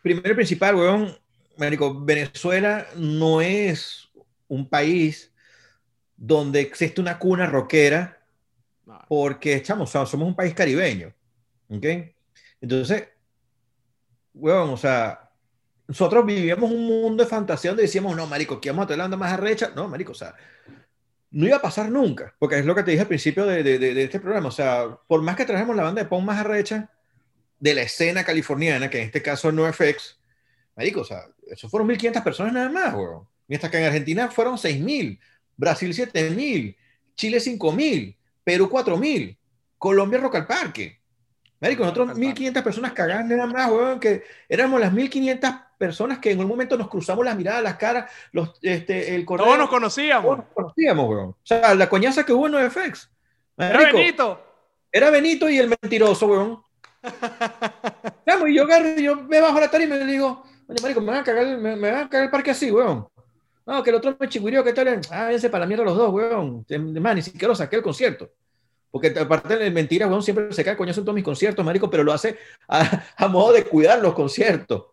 [0.01, 1.20] primero y principal, weón,
[1.61, 4.11] Venezuela no es
[4.49, 5.33] un país
[6.17, 8.19] donde existe una cuna rockera,
[9.09, 11.13] porque estamos, somos un país caribeño.
[11.69, 11.87] ¿Ok?
[12.61, 13.09] Entonces,
[14.35, 15.31] weón, o sea,
[15.87, 19.05] nosotros vivíamos un mundo de fantasía donde decíamos, no, marico, que vamos a tener la
[19.05, 19.73] banda más arrecha.
[19.75, 20.35] No, marico, o sea,
[21.31, 23.79] no iba a pasar nunca, porque es lo que te dije al principio de, de,
[23.79, 24.49] de este programa.
[24.49, 26.91] O sea, por más que trajemos la banda de punk más arrecha
[27.59, 30.19] de la escena californiana, que en este caso no FX,
[30.77, 33.27] marico, o sea, eso fueron 1.500 personas nada más, weón.
[33.47, 35.19] Mientras que en Argentina fueron 6.000,
[35.57, 36.77] Brasil 7.000,
[37.17, 39.37] Chile 5.000, Perú 4.000,
[39.77, 41.01] Colombia Rock al Parque.
[41.61, 46.41] Marico, nosotros 1.500 personas cagando nada más, weón, que éramos las 1.500 personas que en
[46.41, 49.47] un momento nos cruzamos las miradas, las caras, los, este, el correo.
[49.47, 50.25] Todos nos conocíamos.
[50.25, 51.29] Todos nos conocíamos, weón.
[51.31, 53.11] O sea, la coñaza que hubo en NoFX.
[53.59, 54.47] Era Benito.
[54.91, 56.63] Era Benito y el mentiroso, weón.
[58.49, 58.67] y yo,
[58.99, 61.75] yo me bajo la tarima y me digo, Oye, marico, me van a cagar, me,
[61.75, 63.09] me van a cagar el parque así, weón.
[63.67, 65.01] No, que el otro me chingüirió, ¿qué tal?
[65.11, 66.65] Ah, váyanse para la mierda los dos, weón.
[67.01, 68.31] Más, ni siquiera lo saqué el concierto.
[68.89, 72.05] Porque aparte de mentira, weón, siempre se cae coñazo en todos mis conciertos, marico, pero
[72.05, 74.87] lo hace a, modo de cuidar los conciertos.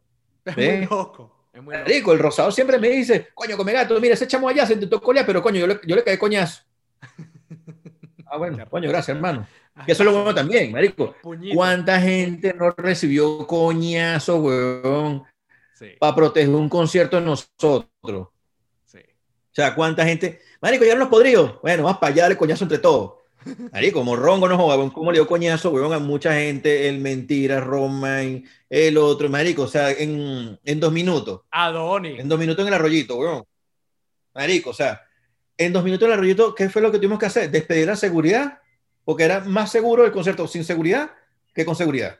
[0.44, 1.32] Es muy loco.
[1.54, 4.66] Es muy marico, el rosado siempre me dice, coño, come gato, mira, ese chamo allá
[4.66, 6.64] se intentó colear, pero coño, yo le, yo le caí coñazo.
[8.26, 9.48] ah, bueno, coño, gracias, hermano.
[9.86, 11.16] Que eso es lo bueno también, marico.
[11.54, 15.24] ¿Cuánta gente no recibió coñazo, weón?
[16.00, 18.28] Para proteger un concierto de nosotros.
[18.86, 19.00] Sí.
[19.00, 20.42] O sea, ¿cuánta gente?
[20.62, 21.62] Marico, ya los podridos.
[21.62, 23.14] Bueno, más para allá, darle coñazo entre todos.
[23.72, 26.90] Marico, como Rongo no joda, ¿cómo le dio coñazo, weón, a mucha gente?
[26.90, 31.42] El Mentira, Roman, el otro, marico, o sea, en, en dos minutos.
[31.52, 32.20] Adoni.
[32.20, 33.46] En dos minutos en el arroyito, weón.
[34.34, 35.02] Marico, o sea,
[35.58, 37.50] en dos minutos en el arroyito, ¿qué fue lo que tuvimos que hacer?
[37.50, 38.60] Despedir la seguridad,
[39.06, 41.12] porque era más seguro el concierto sin seguridad
[41.54, 42.20] que con seguridad.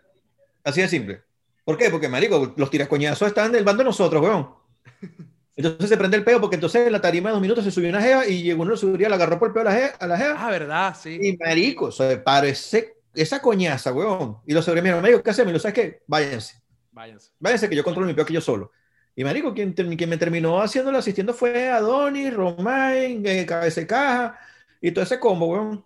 [0.64, 1.27] Así de simple.
[1.68, 1.90] ¿Por qué?
[1.90, 4.56] Porque, marico, los tirascoñazos están del bando de nosotros, weón.
[5.58, 7.90] Entonces se prende el peo porque entonces en la tarima de dos minutos se subió
[7.90, 9.88] una jeva y uno lo subiría, la agarró por el peo a la jeva.
[10.00, 11.18] A la jeva ah, verdad, sí.
[11.20, 14.38] Y marico, o sea, para esa coñaza, weón.
[14.46, 15.50] Y los sobremieron, marico, ¿qué hacemos?
[15.50, 16.62] Y lo sabes qué, váyanse.
[16.92, 17.32] Váyanse.
[17.40, 18.72] Váyanse que yo controlo mi peo que yo solo.
[19.14, 24.40] Y marico, quien, quien me terminó haciéndolo asistiendo fue Adonis, Romain, eh, Cabeza Caja
[24.80, 25.86] y todo ese combo, weón.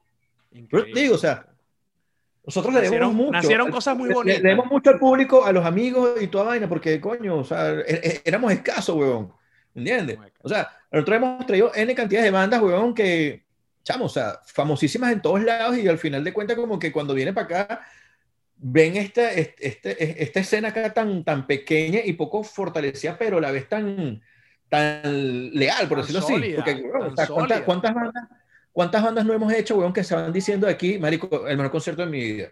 [0.94, 1.51] Digo, o sea,
[2.46, 3.32] nosotros le debemos mucho.
[3.32, 4.42] Nacieron cosas muy bonitas.
[4.42, 7.72] Le, debemos mucho al público, a los amigos y toda vaina, porque, coño, o sea,
[7.72, 9.32] e, e, éramos escasos, weón.
[9.74, 10.18] ¿Entiendes?
[10.42, 13.46] O sea, nosotros hemos traído N cantidad de bandas, weón, que,
[13.84, 17.14] chamo, o sea, famosísimas en todos lados y al final de cuentas, como que cuando
[17.14, 17.82] viene para acá,
[18.58, 23.52] ven esta, este, esta escena acá tan, tan pequeña y poco fortalecida, pero a la
[23.52, 24.22] vez tan,
[24.68, 26.54] tan leal, por decirlo así.
[26.56, 26.84] Porque,
[27.64, 28.24] ¿cuántas, bandas,
[28.72, 32.04] ¿cuántas bandas no hemos hecho, weón, que se van diciendo aquí, Marico, el mejor concierto
[32.04, 32.52] de mi vida?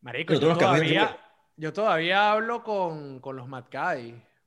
[0.00, 1.16] Marico, yo todavía,
[1.56, 3.64] yo todavía, hablo con, con los Mad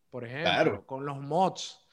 [0.10, 1.86] por ejemplo, con los mods.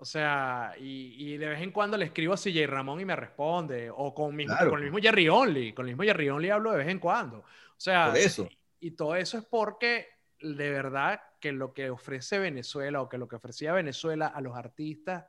[0.00, 3.90] O sea, y, de vez en cuando le escribo a CJ Ramón y me responde.
[3.90, 5.72] O con, con el mismo Jerry Only.
[5.72, 7.38] Con el mismo Jerry Only hablo de vez en cuando.
[7.38, 7.44] O
[7.76, 8.48] sea, eso.
[8.80, 10.06] Y, todo eso es porque
[10.40, 14.56] de verdad que lo que ofrece Venezuela o que lo que ofrecía Venezuela a los
[14.56, 15.26] artistas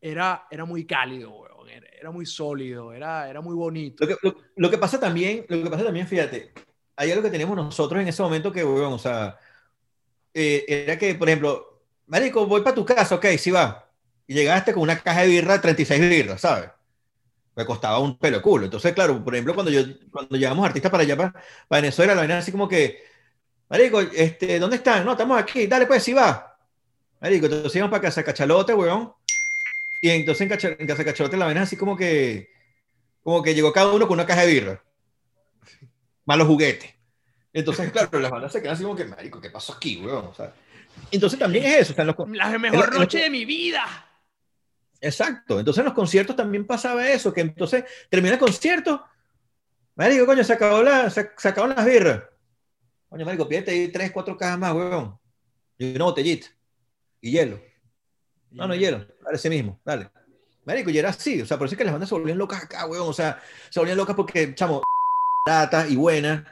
[0.00, 1.46] era, era muy cálido,
[2.00, 4.06] Era, muy sólido, era, era muy bonito.
[4.56, 6.52] Lo que, pasa también, lo que pasa también, fíjate,
[6.96, 9.38] hay algo que tenemos nosotros en ese momento que, weón, o sea,
[10.32, 13.90] eh, era que, por ejemplo, Marico, voy para tu casa, ok, sí va
[14.30, 16.70] y llegaste con una caja de birra de 36 birras, ¿sabes?
[17.56, 18.66] Me costaba un pelo culo.
[18.66, 19.82] Entonces, claro, por ejemplo, cuando, yo,
[20.12, 21.34] cuando llevamos artistas para allá, para,
[21.68, 23.02] Venezuela, la vaina así como que,
[23.68, 25.04] Marico, este, ¿dónde están?
[25.04, 26.56] No, estamos aquí, dale pues, sí va.
[27.20, 29.12] Marico, entonces íbamos para Casa Cachalote, weón.
[30.00, 32.48] Y entonces en, Casa Cachalote la vaina así como que,
[33.22, 34.84] como que llegó cada uno con una caja de birra.
[36.24, 36.90] Malos juguetes.
[37.52, 40.26] Entonces, claro, las bandas se quedan así como que, Marico, ¿qué pasó aquí, weón?
[40.26, 40.54] O sea,
[41.10, 41.94] entonces también es eso.
[41.96, 43.84] O los, la mejor noche de mi vida.
[45.00, 45.58] Exacto.
[45.58, 49.04] Entonces en los conciertos también pasaba eso, que entonces termina el concierto,
[49.96, 52.22] marico, coño, se acabó la, se, las birras.
[53.08, 55.18] Coño, marico, pídete ahí tres, cuatro cajas más, huevón.
[55.78, 56.48] Y una botellita.
[57.20, 57.60] Y hielo.
[58.52, 59.06] No, no, hielo.
[59.22, 60.10] Dale ese mismo, dale.
[60.64, 61.40] Marico, y era así.
[61.40, 63.08] O sea, por eso es que las bandas se volvían locas acá, huevón.
[63.08, 64.82] O sea, se volvían locas porque, chamo,
[65.46, 66.44] barata y buena,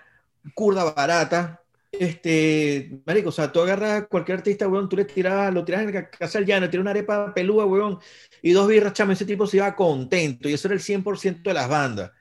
[0.54, 5.52] curda barata, este, marico, o sea, tú agarras a cualquier artista, weón, tú le tiras,
[5.52, 7.98] lo tiras en la casa llano, tiras una arepa pelúa, weón,
[8.42, 11.54] y dos birras, chamo, ese tipo se iba contento, y eso era el 100% de
[11.54, 12.12] las bandas.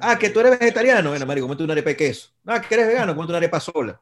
[0.00, 2.30] Ah, que tú eres vegetariano, bueno, marico, comete una arepa de queso.
[2.46, 4.00] Ah, que eres vegano, comete una arepa sola.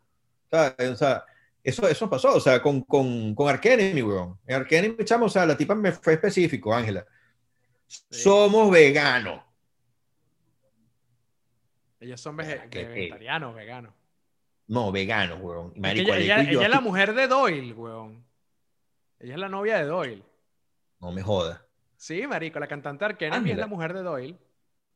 [0.50, 1.24] O sea,
[1.62, 4.38] eso, eso pasó, o sea, con, con, con Arkenemy, weón.
[4.46, 7.06] En Arkenemy, chamo, o sea, la tipa me fue específico, Ángela.
[7.86, 9.42] Somos veganos.
[12.00, 13.92] Ellos son vegetarianos, veganos.
[14.66, 15.72] No, vegano, weón.
[15.84, 18.24] ella, es la mujer de Doyle, weón.
[19.20, 20.22] Ella es la novia de Doyle.
[21.00, 21.64] No me joda.
[21.96, 24.38] Sí, marico, la cantante Arkena es la mujer de Doyle.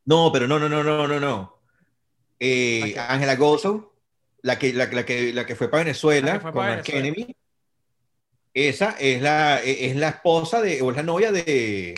[0.05, 1.59] No, pero no, no, no, no, no, no.
[2.41, 3.96] Eh, Ángela Gozo,
[4.47, 7.13] la que, la, que, la que fue para Venezuela con Arkena.
[8.55, 11.95] Esa es la, es la esposa de, o es la novia de,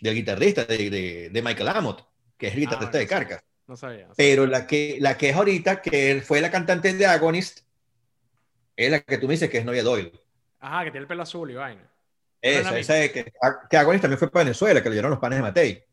[0.00, 2.06] del guitarrista de, de, Michael Amott,
[2.38, 3.42] que es el ah, guitarrista de Carcas.
[3.66, 4.08] No sabía.
[4.16, 7.60] Pero la que, la que es ahorita, que fue la cantante de Agonist,
[8.76, 10.12] es la que tú me dices que es novia Doyle.
[10.60, 11.90] Ajá, que tiene el pelo azul y vaina.
[12.40, 13.32] Esa, esa es que,
[13.68, 15.84] que Agonist también fue para Venezuela, que le dieron los panes de Matei.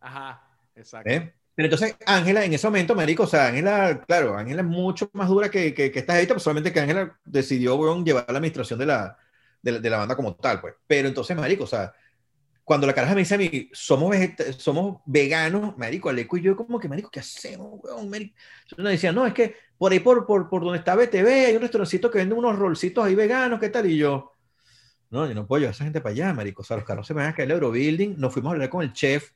[0.00, 1.08] Ajá, exacto.
[1.08, 1.32] ¿Eh?
[1.56, 5.28] Pero entonces, Ángela, en ese momento, marico, o sea, Ángela, claro, Ángela es mucho más
[5.28, 9.16] dura que, que, que esta pues solamente que Ángela decidió, llevar la administración de la,
[9.62, 10.74] de, de la banda como tal, pues.
[10.86, 11.94] Pero entonces, marico, o sea,
[12.62, 14.14] cuando la caraja me dice a mí, somos,
[14.58, 18.10] somos veganos, marico, Aleco y yo como que, marico, ¿qué hacemos, weón?
[18.10, 18.34] Marico?
[18.64, 21.56] Entonces nos decían, no, es que por ahí, por, por, por donde está BTV, hay
[21.56, 23.90] un restaurancito que vende unos rolcitos ahí veganos, ¿qué tal?
[23.90, 24.32] Y yo,
[25.08, 26.60] no, yo no puedo llevar a esa gente para allá, marico.
[26.60, 28.16] O sea, los carros se me van a caer el Eurobuilding.
[28.18, 29.30] Nos fuimos a hablar con el chef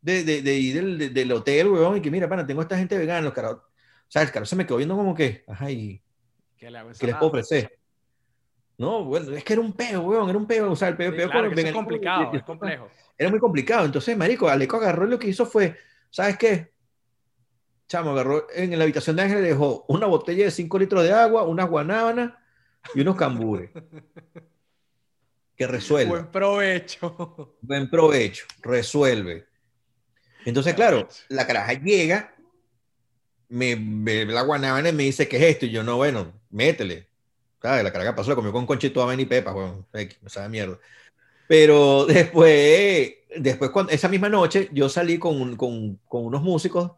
[0.00, 3.22] de, de, de, del, del hotel, weón, y que mira, pana, tengo esta gente vegana,
[3.22, 3.56] los carros.
[3.56, 6.00] O sea, el carro se me quedó viendo como que, ajá, y
[6.56, 7.76] ¿qué, le ¿qué les puedo ofrecer?
[8.78, 10.70] No, bueno, es que era un peo, weón, era un peo.
[10.70, 12.88] O sea, el peo, peo claro, es complicado, es complejo.
[13.16, 13.86] Era muy complicado.
[13.86, 15.76] Entonces, marico, Aleco agarró y lo que hizo fue,
[16.10, 16.72] ¿sabes qué?
[17.88, 21.12] Chamo, agarró en la habitación de Ángel le dejó una botella de 5 litros de
[21.12, 22.32] agua, unas guanábanas
[22.94, 23.70] y unos cambures.
[25.56, 26.10] que resuelve.
[26.10, 27.56] Buen provecho.
[27.62, 29.46] Buen provecho, resuelve.
[30.46, 32.34] Entonces, claro, la caraja llega,
[33.48, 35.66] me ve la guanábana y me dice, ¿qué es esto?
[35.66, 37.08] Y yo, no, bueno, métele.
[37.60, 39.84] La carga pasó, la comió con conchito a y pepa, weón.
[39.92, 40.78] Me sabe mierda.
[41.48, 46.92] Pero después, después cuando, esa misma noche, yo salí con, con, con unos músicos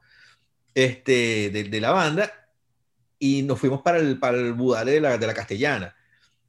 [0.74, 2.30] este, de, de, la banda
[3.18, 5.96] y nos fuimos para el, para el budale de la, de la castellana.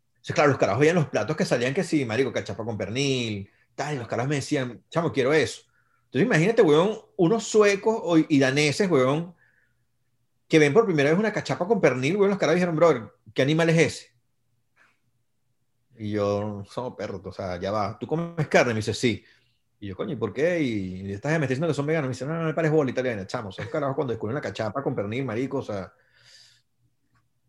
[0.10, 3.50] Entonces, claro, los carajos veían los platos que salían que sí, marico, cachapa con pernil,
[3.74, 5.62] tal, y los carajos me decían, chamo, quiero eso.
[6.10, 9.36] Entonces, imagínate, weón, unos suecos y daneses, weón,
[10.48, 13.44] que ven por primera vez una cachapa con pernil, weón, los carajos dijeron, bro, ¿qué
[13.44, 14.20] animal es ese?
[16.00, 18.00] Y yo, somos perros, o sea, ya va.
[18.00, 18.74] ¿Tú comes carne?
[18.74, 19.24] Me dice, sí.
[19.82, 20.62] Y yo, coño, ¿y por qué?
[20.62, 22.08] Y estás me diciendo que son veganos.
[22.08, 23.50] Me dice, no, no, me parece bola italiana, chamo.
[23.50, 25.94] Esos carajos cuando descubren la cachapa con pernil, marico, o sea,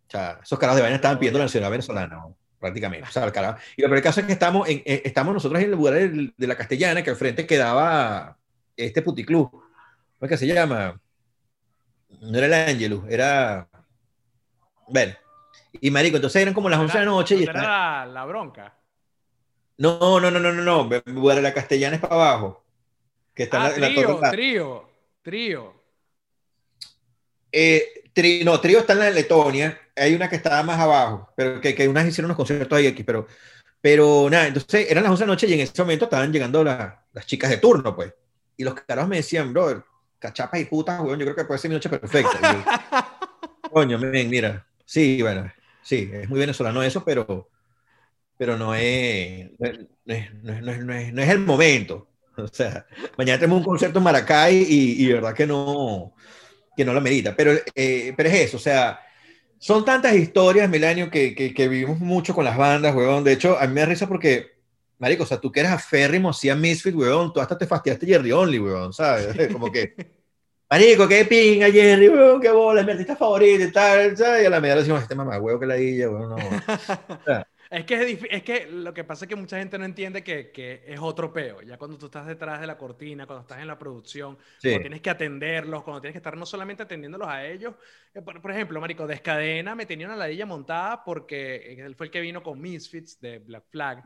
[0.06, 2.26] o sea esos carajos de vaina estaban pidiendo la nacionalidad venezolana,
[2.58, 3.08] prácticamente.
[3.08, 3.58] O sea, el carajo.
[3.76, 6.46] Y lo el caso es que estamos, en, eh, estamos nosotros en el lugar de,
[6.46, 8.36] la Castellana, que al frente quedaba
[8.86, 9.50] este puticlub.
[9.50, 9.64] ¿Cómo
[10.20, 11.00] es que se llama?
[12.20, 13.68] No era el Angelus, era.
[14.88, 15.14] Bueno.
[15.80, 17.36] Y marico, entonces eran como las 11 de la noche.
[17.36, 18.76] Y era la, bronca.
[19.78, 20.88] No, no, no, no, no, no.
[21.06, 22.64] Bueno, la castellana es para abajo.
[23.34, 24.90] Que está ah, en, la, trío, Trío,
[25.22, 25.80] trío.
[27.52, 28.00] Eh,
[28.44, 29.78] no, trío está en la Letonia.
[29.96, 33.02] Hay una que estaba más abajo, pero que, que unas hicieron unos conciertos ahí aquí,
[33.04, 33.26] pero,
[33.80, 36.64] pero nada, entonces eran las 11 de la noche y en ese momento estaban llegando
[36.64, 38.12] las chicas de turno, pues.
[38.60, 39.82] Y los carajos me decían, brother,
[40.18, 43.18] cachapas y putas, weón, yo creo que puede ser mi noche perfecta.
[43.72, 45.50] Coño, mira, sí, bueno,
[45.80, 47.48] sí, es muy venezolano eso, pero,
[48.36, 52.06] pero no es, no es, no es, no es, no es el momento.
[52.36, 52.86] O sea,
[53.16, 56.14] mañana tenemos un concierto en Maracay y, y verdad que no,
[56.76, 57.34] que no lo medita.
[57.34, 59.00] Pero, eh, pero es eso, o sea,
[59.58, 63.24] son tantas historias, Milenio, que, que, que, vivimos mucho con las bandas, weón.
[63.24, 64.59] De hecho, a mí me da risa porque,
[65.00, 68.06] marico, o sea, tú que eres aférrimo, sí a Misfit, weón, tú hasta te fastidiaste
[68.06, 69.34] Jerry Only, weón, ¿sabes?
[69.52, 69.94] Como que,
[70.70, 74.42] marico, qué pinga Jerry, weón, qué bola, es mi artista favorito y tal, ¿sabes?
[74.42, 76.36] Y a la medida decimos, este mamá, weón, que la dilla, weón, no.
[77.08, 79.84] O sea, es que, es, es, que lo que pasa es que mucha gente no
[79.84, 81.62] entiende que, que, es otro peo.
[81.62, 85.00] Ya cuando tú estás detrás de la cortina, cuando estás en la producción, cuando tienes
[85.00, 87.74] que atenderlos, cuando tienes que estar no solamente atendiéndolos a ellos.
[88.12, 92.20] Eh, por, ejemplo, Marico, Descadena me tenía una ladilla montada porque él fue el que
[92.20, 94.02] vino con Misfits de Black Flag.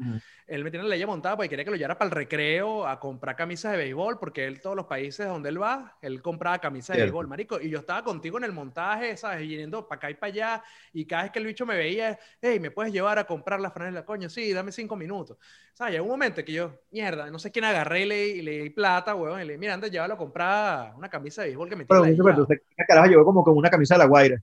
[0.46, 3.00] Él me tenía una ladilla montada porque quería que lo llevara para el recreo a
[3.00, 6.96] comprar camisas de béisbol, porque él, todos los países donde él va, él compraba camisas
[6.96, 7.58] de béisbol, Marico.
[7.58, 9.48] Y yo estaba contigo en el montaje, ¿sabes?
[9.48, 10.64] Yendo para acá y para allá.
[10.92, 13.70] Y cada vez que el bicho me veía, hey, ¿me puedes llevar a comprar la
[13.70, 14.04] franela?
[14.04, 15.36] Coño, sí, dame cinco minutos.
[15.72, 15.94] ¿Sabes?
[15.94, 19.14] Llegó un momento que yo, mierda, no sé quién agarré y le, le di plata,
[19.14, 19.40] weón.
[19.40, 22.16] Y le dije, mira, antes llévalo a comprar una camisa de béisbol que me tiene.
[22.16, 24.40] Pero, pero, carajo llegó como con una camisa de la Guaira.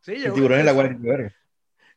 [0.00, 0.28] Sí, llegó.
[0.28, 1.34] El tiburón en la Guaira.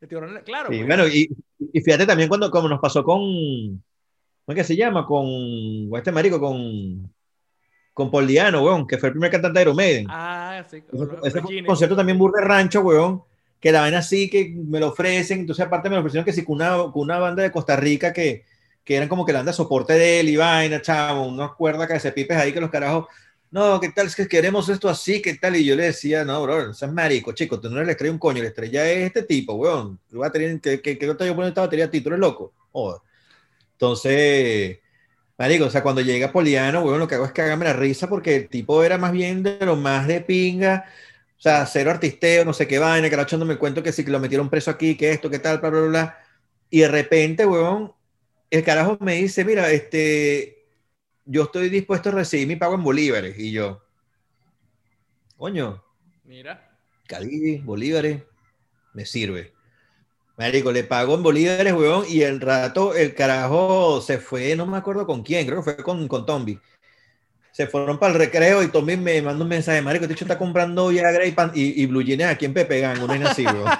[0.00, 0.68] El tiburón, claro.
[0.70, 3.20] Sí, bueno, y, y, fíjate también cuando, como nos pasó con.
[3.20, 5.06] ¿Cómo es que se llama?
[5.06, 5.26] Con
[5.96, 7.10] este marico, con
[7.94, 10.06] con Paul Diano, weón, que fue el primer cantante de Iron Maiden.
[10.10, 10.82] Ah, sí.
[11.22, 13.22] Ese, ese concierto también burro de rancho, weón,
[13.64, 16.44] que la ven así, que me lo ofrecen, entonces aparte me lo ofrecieron que sí,
[16.44, 18.44] con una, con una banda de Costa Rica que,
[18.84, 21.98] que eran como que la banda soporte de él y vaina, chavo, unas cuerdas que
[21.98, 23.06] se pipes ahí que los carajos,
[23.50, 24.08] no, ¿qué tal?
[24.08, 25.56] Es que queremos esto así, ¿qué tal?
[25.56, 28.42] Y yo le decía, no, bro, es marico, chico, tú no le estrella un coño,
[28.42, 29.98] la estrella es este tipo, weón.
[30.10, 32.02] Tú vas a tener, ¿qué, qué, qué te yo poniendo esta batería a ti?
[32.02, 32.52] ¿Tú eres loco?
[33.72, 34.78] Entonces,
[35.38, 38.10] marico, o sea, cuando llega Poliano, weón, lo que hago es que hágame la risa
[38.10, 40.84] porque el tipo era más bien de lo más de pinga,
[41.44, 44.48] sea, cero artisteo, no sé qué vaina, que el cuento que sí que lo metieron
[44.48, 46.18] preso aquí, que esto, que tal, bla, bla, bla.
[46.70, 47.92] Y de repente, weón,
[48.50, 50.64] el carajo me dice, mira, este,
[51.26, 53.38] yo estoy dispuesto a recibir mi pago en bolívares.
[53.38, 53.82] Y yo,
[55.36, 55.84] coño.
[56.24, 56.70] Mira.
[57.06, 58.22] Cali, bolívares,
[58.94, 59.52] me sirve.
[60.38, 64.78] Marico, le pago en bolívares, weón, y el rato el carajo se fue, no me
[64.78, 66.58] acuerdo con quién, creo que fue con, con Tombi.
[67.54, 70.88] Se fueron para el recreo y Tombi me mandó un mensaje, Marico, este está comprando
[70.88, 73.64] Viagra y, y, y Blue Jeans aquí en Pepe Gang, no es así, weón.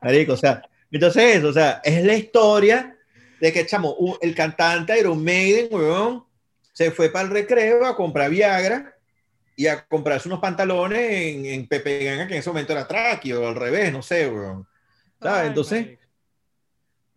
[0.00, 0.62] Marico, o sea,
[0.92, 2.96] entonces, o sea, es la historia
[3.40, 6.24] de que, chamo, el cantante Iron Maiden, weón,
[6.72, 8.94] se fue para el recreo a comprar Viagra
[9.56, 13.32] y a comprarse unos pantalones en, en Pepe Ganga, que en ese momento era Traki
[13.32, 14.64] o al revés, no sé, weón.
[15.20, 15.48] ¿Sabes?
[15.48, 15.98] Entonces,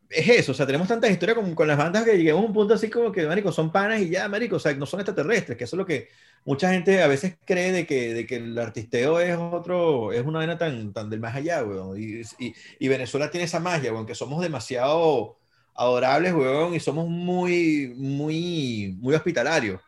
[0.10, 2.54] es eso, o sea, tenemos tantas historias con, con las bandas que llegamos a un
[2.54, 5.58] punto así como que, marico, son panas y ya, marico, o sea, no son extraterrestres,
[5.58, 6.08] que eso es lo que
[6.46, 10.40] mucha gente a veces cree de que, de que el artisteo es otro, es una
[10.40, 12.00] vaina tan, tan del más allá, weón.
[12.00, 15.38] Y, y, y Venezuela tiene esa magia, weón, que somos demasiado
[15.76, 19.82] adorables, weón, y somos muy, muy, muy hospitalarios.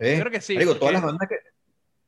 [0.00, 0.18] ¿eh?
[0.18, 0.54] Creo que sí.
[0.54, 1.51] Marico, todas las bandas que...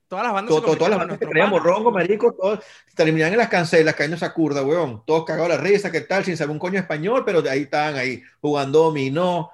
[0.08, 2.60] Todas las bandas, todas las bandas que ronco, marico, todos
[2.94, 5.02] terminan en las cancelas, cayendo esa curda, weón.
[5.06, 6.24] Todos cagados la risa, ¿qué tal?
[6.24, 9.50] Sin saber un coño español, pero ahí están, ahí, jugando dominó,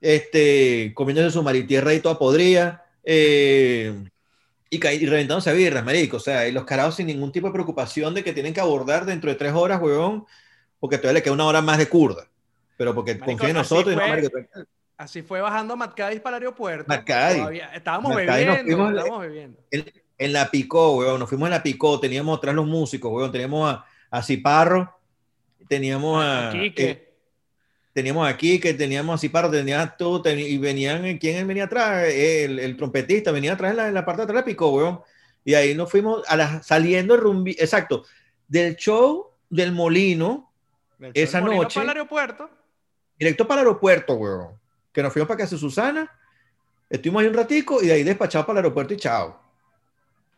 [0.00, 4.04] este, comiéndose su maritierra y toda podrida, eh,
[4.68, 6.18] y, y reventándose a birras, marico.
[6.18, 9.06] O sea, y los carados sin ningún tipo de preocupación de que tienen que abordar
[9.06, 10.26] dentro de tres horas, weón,
[10.80, 12.28] porque todavía le queda una hora más de curda
[12.76, 13.96] pero porque confía en nosotros.
[14.96, 16.84] Así fue bajando Matt para el aeropuerto.
[16.88, 17.08] Matt
[17.74, 19.58] estábamos bebiendo, estábamos bebiendo.
[20.16, 23.72] En, la Picó, weón, nos fuimos en la Picó, teníamos atrás los músicos, weón, teníamos
[23.72, 24.96] a, a Ciparro,
[25.68, 26.50] teníamos a...
[26.52, 26.90] Quique.
[26.90, 27.14] Eh,
[27.92, 32.08] teníamos aquí que teníamos a Ciparro, tenías tú, y venían, ¿quién venía atrás?
[32.08, 34.70] El, el trompetista venía atrás en la, en la, parte de atrás de la Picó,
[34.70, 35.00] weón.
[35.44, 38.04] Y ahí nos fuimos a la, saliendo rumbi, exacto,
[38.46, 40.52] del show del Molino,
[41.12, 41.80] esa noche.
[41.80, 42.50] Para el aeropuerto
[43.18, 44.60] directo para el aeropuerto, weón.
[44.94, 46.10] Que nos fuimos para casa de Susana,
[46.88, 49.38] estuvimos ahí un ratico y de ahí despachados para el aeropuerto y chao.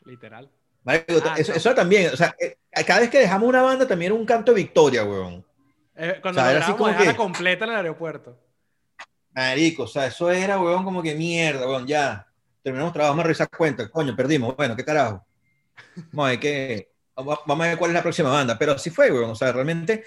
[0.04, 0.50] Literal.
[0.86, 4.24] Ah, eso, también, o sea, eh, cada vez que dejamos una banda también era un
[4.24, 5.44] canto de victoria, weón.
[5.96, 8.38] Eh, cuando o sea, era así como que, completa en el aeropuerto.
[9.34, 12.28] Marico, o sea, eso era, weón, como que mierda, weón, ya.
[12.62, 15.26] terminamos trabajo, vamos a revisar cuentas, coño, perdimos, bueno, qué carajo.
[16.12, 19.11] Vamos a ver qué, vamos a ver cuál es la próxima banda, pero así fue,
[19.11, 20.04] weón, o sea, realmente,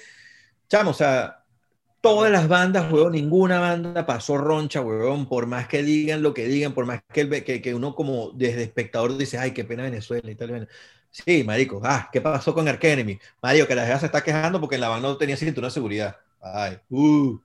[0.69, 1.38] chamo, o sea,
[2.01, 6.45] todas las bandas, weón, ninguna banda pasó roncha, weón, por más que digan lo que
[6.47, 9.83] digan, por más que, el, que, que uno como desde espectador dice, ay, qué pena
[9.83, 10.67] Venezuela y tal,
[11.11, 13.19] Sí, marico, ah, ¿qué pasó con Ark Enemy?
[13.41, 15.73] Marico, que la gente se está quejando porque en la banda no tenía cinturón de
[15.73, 16.17] seguridad.
[16.39, 17.39] Ay, uh,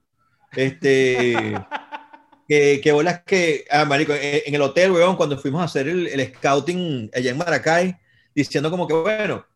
[0.52, 1.34] este,
[2.48, 5.88] que, que bolas que, ah, marico, eh, en el hotel, weón, cuando fuimos a hacer
[5.88, 7.96] el, el scouting allá en Maracay,
[8.34, 9.46] diciendo como que, bueno,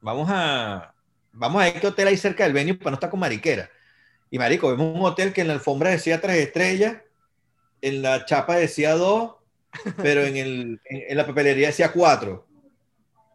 [0.00, 0.94] vamos a,
[1.38, 3.70] vamos a a qué hotel hay cerca del venue para no estar con mariquera.
[4.30, 6.98] Y marico, vemos un hotel que en la alfombra decía tres estrellas,
[7.80, 9.36] en la chapa decía dos,
[9.96, 12.46] pero en, el, en, la papelería decía cuatro.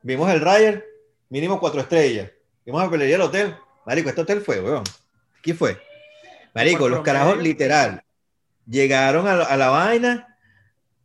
[0.02, 0.86] Vimos el Ryder,
[1.30, 2.30] mínimo cuatro estrellas.
[2.66, 3.56] Vimos la papelería del hotel.
[3.86, 4.84] Marico, este hotel fue, weón.
[5.42, 5.82] ¿Qué fue?
[6.54, 8.04] Marico, los carajos literal
[8.68, 10.38] llegaron a, a, la vaina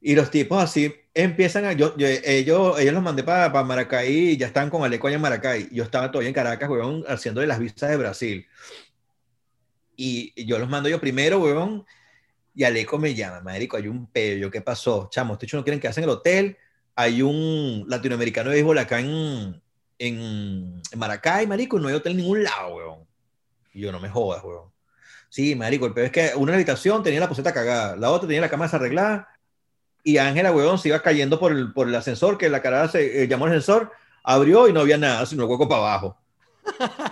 [0.00, 1.72] y los tipos así empiezan a.
[1.72, 5.68] Yo, ellos, ellos los mandé para, para Maracay ya estaban con Aleco en Maracay.
[5.72, 8.46] Yo estaba todavía en Caracas, weón, haciéndole las visas de Brasil.
[9.96, 11.84] Y yo los mando yo primero, weón.
[12.54, 14.50] Y Aleco me llama, marico, hay un pedo.
[14.50, 15.08] ¿Qué pasó?
[15.10, 16.56] Chamo, estos no quieren que hacen el hotel
[17.00, 19.62] hay un latinoamericano de béisbol acá en,
[20.00, 23.06] en, Maracay, marico, no hay hotel en ningún lado, weón.
[23.72, 24.72] Y yo, no me jodas, weón.
[25.28, 28.40] Sí, marico, el peor es que una habitación tenía la poseta cagada, la otra tenía
[28.40, 29.28] la cama desarreglada,
[30.04, 33.22] y Ángela, weón, se iba cayendo por el, por el ascensor, que la cara se
[33.22, 33.92] eh, llamó al ascensor,
[34.22, 36.16] abrió y no había nada, sino el hueco para abajo.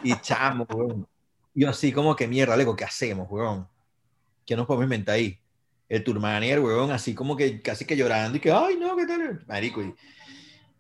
[0.03, 1.07] Y chamo, weón.
[1.55, 3.67] Yo así como que mierda, Lego, ¿qué hacemos, weón?
[4.45, 5.39] ¿Qué nos podemos inventar ahí?
[5.89, 9.07] el tour manager, weón, así como que casi que llorando y que, ay, no, ¿qué
[9.07, 9.45] tal?
[9.47, 9.95] Marico, y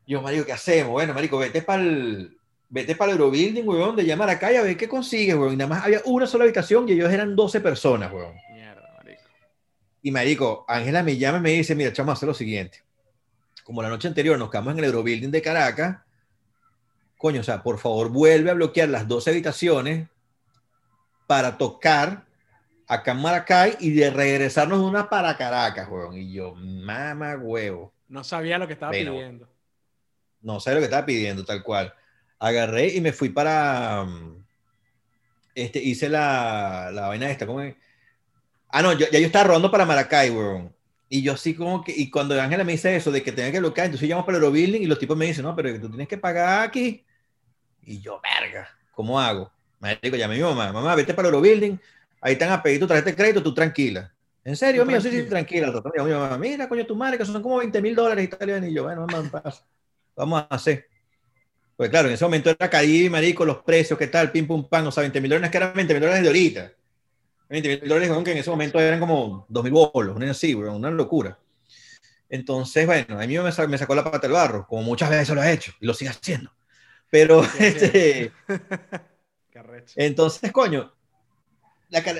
[0.06, 0.92] yo, marico, ¿qué hacemos?
[0.92, 2.36] Bueno, marico, vete para el,
[2.68, 5.54] vete para el Eurobuilding, weón, de llamar acá y a ver qué consigues, weón.
[5.54, 8.34] Y nada más había una sola habitación y ellos eran 12 personas, weón.
[10.06, 12.84] Y marico, Ángela me llama y me dice, mira, chamo, hacer lo siguiente.
[13.64, 15.98] Como la noche anterior nos quedamos en el Eurobuilding de Caracas,
[17.18, 20.08] coño, o sea, por favor, vuelve a bloquear las 12 habitaciones
[21.26, 22.24] para tocar
[22.86, 26.16] acá en Maracay y de regresarnos una para Caracas, weón.
[26.16, 27.92] Y yo, mama huevo.
[28.08, 29.48] No sabía lo que estaba pidiendo.
[30.40, 31.92] No sabía lo que estaba pidiendo, tal cual.
[32.38, 34.04] Agarré y me fui para.
[34.04, 34.44] Mm,
[35.56, 37.74] este, hice la, la vaina esta, ¿cómo es?
[38.76, 40.70] Ah, no, ya yo estaba rodando para Maracay, weón.
[41.08, 43.58] Y yo así como que, y cuando Ángela me dice eso de que tenía que
[43.58, 46.06] bloquear, entonces llamo para el Eurobuilding y los tipos me dicen, no, pero tú tienes
[46.06, 47.02] que pagar aquí.
[47.84, 49.50] Y yo, verga, ¿cómo hago?
[49.80, 51.80] Me digo, llamé a mi mamá, mamá, vete para el Eurobuilding,
[52.20, 54.12] ahí están a pedir tu tarjeta de crédito, tú tranquila.
[54.44, 55.00] ¿En serio, mío?
[55.00, 55.72] Sí, sí, tranquila.
[56.04, 58.68] Mi mamá, mira, coño, tu madre, que son como 20 mil dólares italianos.
[58.68, 59.06] Y yo, bueno,
[60.16, 60.86] vamos a hacer.
[61.78, 64.88] Pues claro, en ese momento era caído, marico, los precios, qué tal, pim, pum, pam,
[64.88, 66.72] o sea, 20 mil dólares que eran 20 mil dólares de ahorita.
[67.48, 70.90] 20 mil dólares que en ese momento eran como 2 mil bolos, una así, una
[70.90, 71.38] locura.
[72.28, 75.34] Entonces, bueno, a mí me sacó, me sacó la pata del barro, como muchas veces
[75.34, 76.52] lo ha hecho, y lo sigue haciendo.
[77.10, 78.32] Pero, este,
[79.94, 80.92] entonces, coño,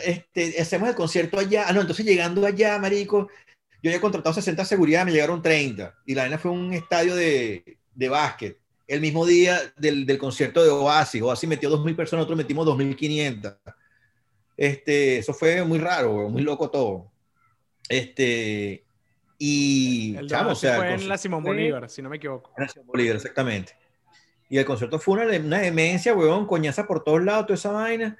[0.04, 1.64] este, hacemos el concierto allá.
[1.66, 3.28] Ah, no, entonces llegando allá, marico,
[3.82, 5.94] yo había contratado 60 seguridad, me llegaron 30.
[6.06, 8.58] Y la vaina fue un estadio de, de básquet.
[8.86, 11.20] El mismo día del, del concierto de Oasis.
[11.20, 13.58] Oasis metió 2.000 personas, nosotros metimos 2.500.
[14.56, 17.10] Este, eso fue muy raro, muy loco todo.
[17.88, 18.84] Este,
[19.38, 20.16] y...
[20.16, 22.52] El chamo, o sea, fue en la Simón Bolívar, si no me equivoco.
[22.56, 23.76] En la Simón Bolívar, exactamente.
[24.48, 28.16] Y el concierto fue una, una demencia, weón, coñaza por todos lados, toda esa vaina.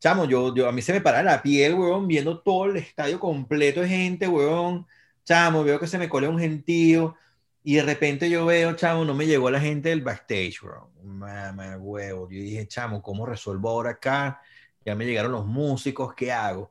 [0.00, 3.20] Chamo, yo, yo, a mí se me para la piel, weón, viendo todo el estadio
[3.20, 4.86] completo de gente, weón.
[5.24, 7.16] Chamo, veo que se me colea un gentío.
[7.62, 10.88] Y de repente yo veo, chamo, no me llegó la gente del backstage, weón.
[11.04, 12.28] Mamá, huevo.
[12.28, 14.42] Yo dije, chamo, ¿cómo resuelvo ahora acá?
[14.84, 16.70] Ya me llegaron los músicos, ¿qué hago?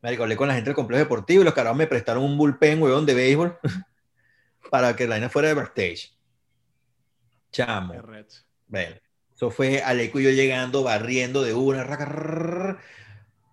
[0.00, 2.82] Me hablé con la gente del complejo deportivo y los carajos me prestaron un bullpen,
[2.82, 3.58] weón, de béisbol
[4.70, 6.14] para que la vaina fuera de backstage.
[7.50, 7.94] Chamo.
[8.66, 8.96] Bueno.
[9.38, 12.76] Eso fue Aleco y yo llegando, barriendo de una.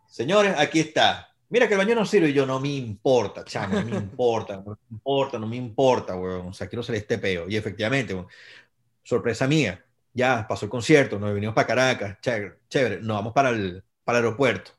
[0.08, 1.30] Señores, aquí está.
[1.48, 4.58] Mira que el baño no sirve y yo no me importa, chamo, no me importa,
[4.58, 6.48] no me importa, no me importa, weón.
[6.48, 7.48] O sea, quiero ser este peo.
[7.48, 8.16] Y efectivamente,
[9.04, 9.85] sorpresa mía,
[10.16, 14.20] ya pasó el concierto, nos venimos para Caracas, chévere, chévere, nos vamos para el, para
[14.20, 14.72] el aeropuerto.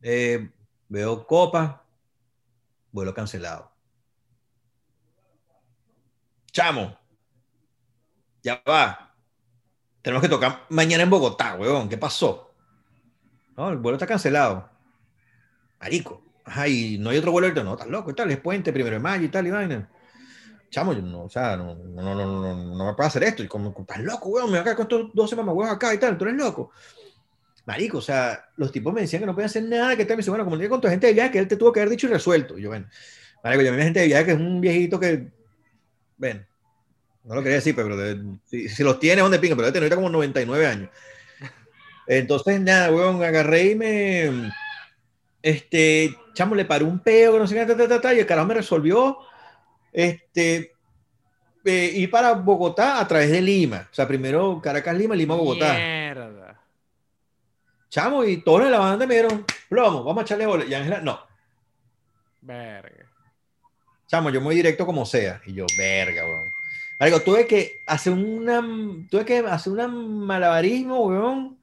[0.00, 0.48] Eh,
[0.88, 1.84] veo copa,
[2.92, 3.72] vuelo cancelado.
[6.52, 6.96] Chamo,
[8.42, 9.12] ya va.
[10.00, 11.88] Tenemos que tocar mañana en Bogotá, weón.
[11.88, 12.54] ¿Qué pasó?
[13.56, 14.70] No, el vuelo está cancelado.
[15.80, 16.22] Marico.
[16.44, 17.52] Ajá, y no hay otro vuelo.
[17.64, 18.30] No, estás loco y tal.
[18.30, 19.90] Es puente, primero de mayo y tal, y vaina.
[20.70, 23.42] Chamo, yo no, o sea, no, no, no, no, me puedo hacer esto.
[23.42, 24.46] Y como, estás loco, weón.
[24.46, 26.18] Me voy a quedar con estos 12 mamagüeos acá y tal.
[26.18, 26.72] Tú eres loco.
[27.64, 30.18] marico, o sea, los tipos me decían que no podían hacer nada, que te me
[30.18, 32.10] dicen, bueno, con tu gente de viaje, que él te tuvo que haber dicho y
[32.10, 32.58] resuelto.
[32.58, 32.86] Y yo, bueno,
[33.42, 35.30] marico, yo mi gente de viaje que es un viejito que,
[36.16, 36.46] ven,
[37.24, 37.96] no lo quería decir, pero
[38.44, 39.56] si, si, los tiene, ¿dónde pinga?
[39.56, 40.90] Pero debe tener como 99 años.
[42.06, 44.52] Entonces, nada, weón, agarré y me,
[45.42, 48.48] este, chamo, le paró un peo, no sé qué, ta, ta, ta, y el carajo
[48.48, 49.18] me resolvió,
[49.96, 50.72] este,
[51.64, 53.88] eh, ir para Bogotá a través de Lima.
[53.90, 55.72] O sea, primero Caracas, Lima, Lima, Bogotá.
[55.72, 56.60] Mierda.
[57.88, 60.66] Chamo, y todos en la banda me dieron plomo, vamos a echarle bola.
[60.66, 61.18] Y Ángela, no.
[62.42, 63.10] Verga.
[64.06, 65.40] Chamo, yo muy directo como sea.
[65.46, 66.50] Y yo, verga, weón.
[66.98, 68.60] Algo, tuve que hacer una,
[69.10, 71.58] tuve que hacer un malabarismo, weón,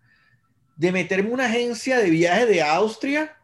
[0.76, 3.38] de meterme en una agencia de viajes de Austria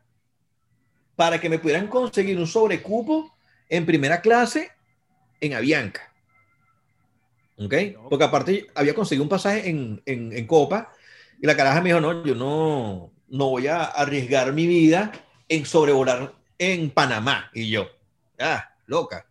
[1.16, 3.32] para que me pudieran conseguir un sobrecupo
[3.70, 4.72] en primera clase
[5.41, 6.14] en Avianca.
[7.57, 7.74] ¿Ok?
[8.10, 10.94] Porque aparte había conseguido un pasaje en, en, en, Copa
[11.41, 15.11] y la caraja me dijo, no, yo no, no voy a arriesgar mi vida
[15.49, 17.49] en sobrevolar en Panamá.
[17.53, 17.88] Y yo,
[18.40, 19.26] ah, loca.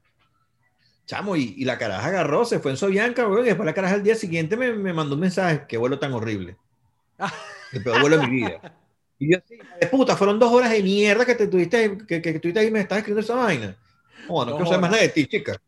[1.06, 4.02] Chamo, y, y la caraja agarró, se fue en Sovianca, y después la caraja al
[4.02, 6.58] día siguiente me, me mandó un mensaje, qué vuelo tan horrible.
[7.72, 8.78] El peor vuelo de mi vida.
[9.18, 12.38] Y yo así, de puta, fueron dos horas de mierda que te tuviste, que, que,
[12.38, 13.76] tuviste ahí y me estás escribiendo esa vaina.
[14.28, 15.60] No, no quiero saber más nada de ti, chica.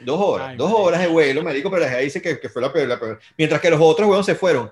[0.00, 2.72] Dos horas, dos horas de vuelo, me dijo, pero la dice que, que fue la
[2.72, 4.70] peor, la peor, Mientras que los otros, weón, se fueron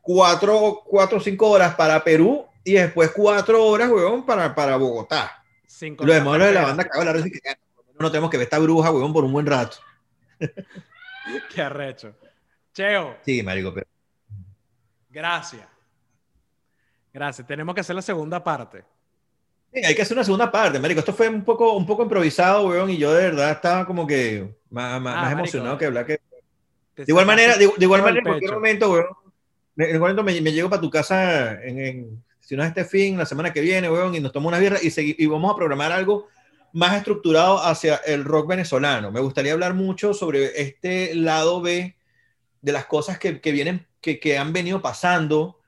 [0.00, 5.42] cuatro, cuatro o cinco horas para Perú y después cuatro horas, weón, para, para Bogotá.
[5.66, 7.40] Cinco lo demás de la banda la que
[7.98, 9.78] no tenemos que ver esta bruja, weón, por un buen rato.
[11.54, 12.14] Qué arrecho.
[12.74, 13.16] Cheo.
[13.24, 13.86] Sí, marico, pero...
[15.10, 15.66] Gracias.
[17.12, 17.46] Gracias.
[17.46, 18.84] Tenemos que hacer la segunda parte.
[19.72, 21.00] Sí, hay que hacer una segunda parte, marico.
[21.00, 24.54] Esto fue un poco, un poco improvisado, weón, y yo de verdad estaba como que
[24.68, 26.20] más, más, ah, emocionado que hablar que...
[26.94, 30.52] De igual manera, de, igual manera, en cualquier momento, weón, en cualquier momento me, me
[30.52, 33.90] llego para tu casa en, en, si no es este fin, la semana que viene,
[33.90, 34.92] weón, y nos tomamos una birra y,
[35.24, 36.28] y vamos a programar algo
[36.74, 39.10] más estructurado hacia el rock venezolano.
[39.10, 41.96] Me gustaría hablar mucho sobre este lado B
[42.60, 45.61] de las cosas que, que vienen, que, que han venido pasando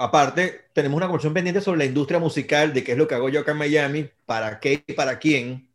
[0.00, 3.28] aparte, tenemos una conversación pendiente sobre la industria musical, de qué es lo que hago
[3.28, 5.68] yo acá en Miami, para qué y para quién.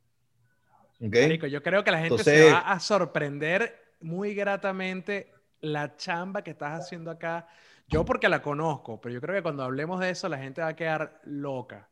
[1.00, 1.38] ¿Okay?
[1.50, 5.32] yo creo que la gente se va a sorprender muy gratamente
[5.62, 7.48] la chamba que estás haciendo acá.
[7.88, 10.70] Yo porque la conozco, pero yo creo que cuando hablemos de eso la gente va
[10.70, 11.88] a quedar loca.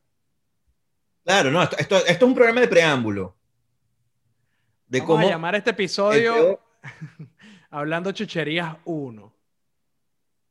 [1.24, 3.36] Claro, no, esto, es un programa de preámbulo.
[4.88, 6.60] De Vamos cómo a llamar este episodio
[7.70, 9.33] Hablando Chucherías 1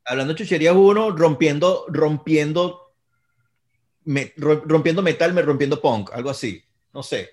[0.05, 2.95] hablando de chucherías uno, rompiendo, rompiendo,
[4.35, 6.63] rompiendo metal, me rompiendo punk, algo así.
[6.93, 7.31] No sé.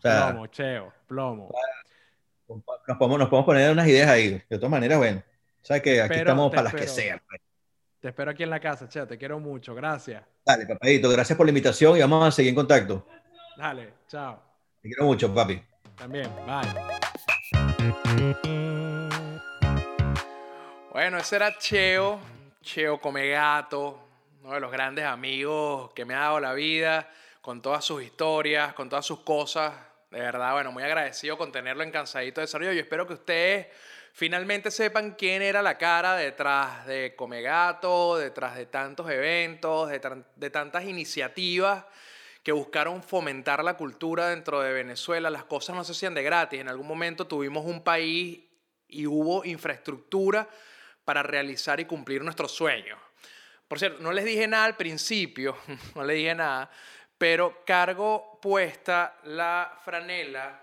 [0.00, 1.50] plomo, cheo, plomo.
[2.48, 4.42] Nos podemos, nos podemos poner unas ideas ahí.
[4.48, 5.22] De todas maneras, bueno,
[5.62, 7.20] sabes que aquí estamos para las que sean.
[7.28, 7.40] Pues.
[8.00, 10.22] Te espero aquí en la casa, cheo, te quiero mucho, gracias.
[10.46, 13.06] Dale, papadito, gracias por la invitación y vamos a seguir en contacto.
[13.56, 14.40] Dale, chao.
[14.80, 15.60] Te quiero mucho, papi.
[15.96, 16.68] También, bye.
[21.00, 22.18] Bueno, ese era Cheo,
[22.60, 24.00] Cheo Comegato,
[24.42, 27.08] uno de los grandes amigos que me ha dado la vida,
[27.40, 29.74] con todas sus historias, con todas sus cosas.
[30.10, 33.68] De verdad, bueno, muy agradecido con tenerlo en Cansadito de Desarrollo y espero que ustedes
[34.12, 40.82] finalmente sepan quién era la cara detrás de Comegato, detrás de tantos eventos, de tantas
[40.82, 41.84] iniciativas
[42.42, 45.30] que buscaron fomentar la cultura dentro de Venezuela.
[45.30, 46.58] Las cosas no se hacían de gratis.
[46.58, 48.40] En algún momento tuvimos un país
[48.88, 50.48] y hubo infraestructura
[51.08, 52.98] para realizar y cumplir nuestros sueños.
[53.66, 55.56] Por cierto, no les dije nada al principio,
[55.94, 56.70] no les dije nada,
[57.16, 60.62] pero cargo puesta la franela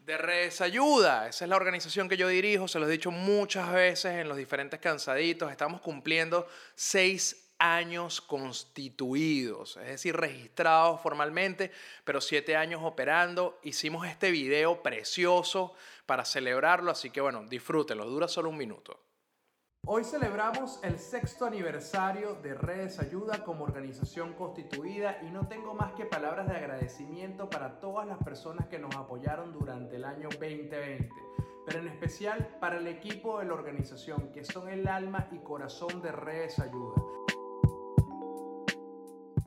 [0.00, 1.28] de Redes Ayuda.
[1.28, 4.36] Esa es la organización que yo dirijo, se los he dicho muchas veces en los
[4.36, 5.50] diferentes cansaditos.
[5.50, 11.70] Estamos cumpliendo seis años constituidos, es decir, registrados formalmente,
[12.04, 13.60] pero siete años operando.
[13.62, 15.74] Hicimos este video precioso
[16.10, 18.98] para celebrarlo, así que bueno, disfrútenlo, dura solo un minuto.
[19.86, 25.92] Hoy celebramos el sexto aniversario de Redes Ayuda como organización constituida y no tengo más
[25.92, 31.08] que palabras de agradecimiento para todas las personas que nos apoyaron durante el año 2020,
[31.64, 36.02] pero en especial para el equipo de la organización que son el alma y corazón
[36.02, 37.19] de Redes Ayuda.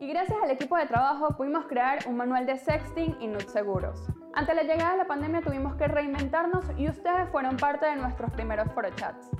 [0.03, 4.05] Y gracias al equipo de trabajo pudimos crear un manual de sexting y nudes seguros.
[4.33, 8.29] Ante la llegada de la pandemia tuvimos que reinventarnos y ustedes fueron parte de nuestros
[8.31, 8.67] primeros
[8.97, 9.31] chats.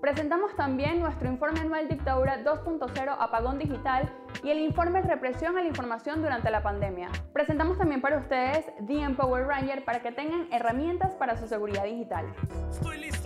[0.00, 4.08] Presentamos también nuestro informe anual Dictadura 2.0 Apagón Digital
[4.44, 7.08] y el informe Represión a la Información durante la pandemia.
[7.32, 12.26] Presentamos también para ustedes DM Power Ranger para que tengan herramientas para su seguridad digital.
[12.70, 13.21] Estoy listo,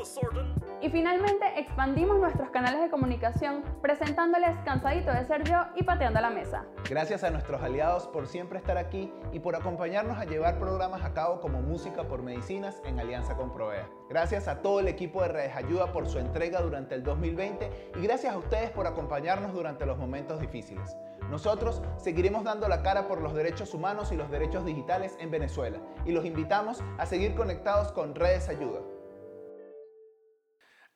[0.81, 6.31] Y finalmente expandimos nuestros canales de comunicación presentándoles Cansadito de ser yo y Pateando la
[6.31, 6.65] Mesa.
[6.89, 11.13] Gracias a nuestros aliados por siempre estar aquí y por acompañarnos a llevar programas a
[11.13, 13.89] cabo como Música por Medicinas en alianza con Provea.
[14.09, 18.03] Gracias a todo el equipo de Redes Ayuda por su entrega durante el 2020 y
[18.03, 20.97] gracias a ustedes por acompañarnos durante los momentos difíciles.
[21.31, 25.79] Nosotros seguiremos dando la cara por los derechos humanos y los derechos digitales en Venezuela
[26.05, 28.81] y los invitamos a seguir conectados con Redes Ayuda.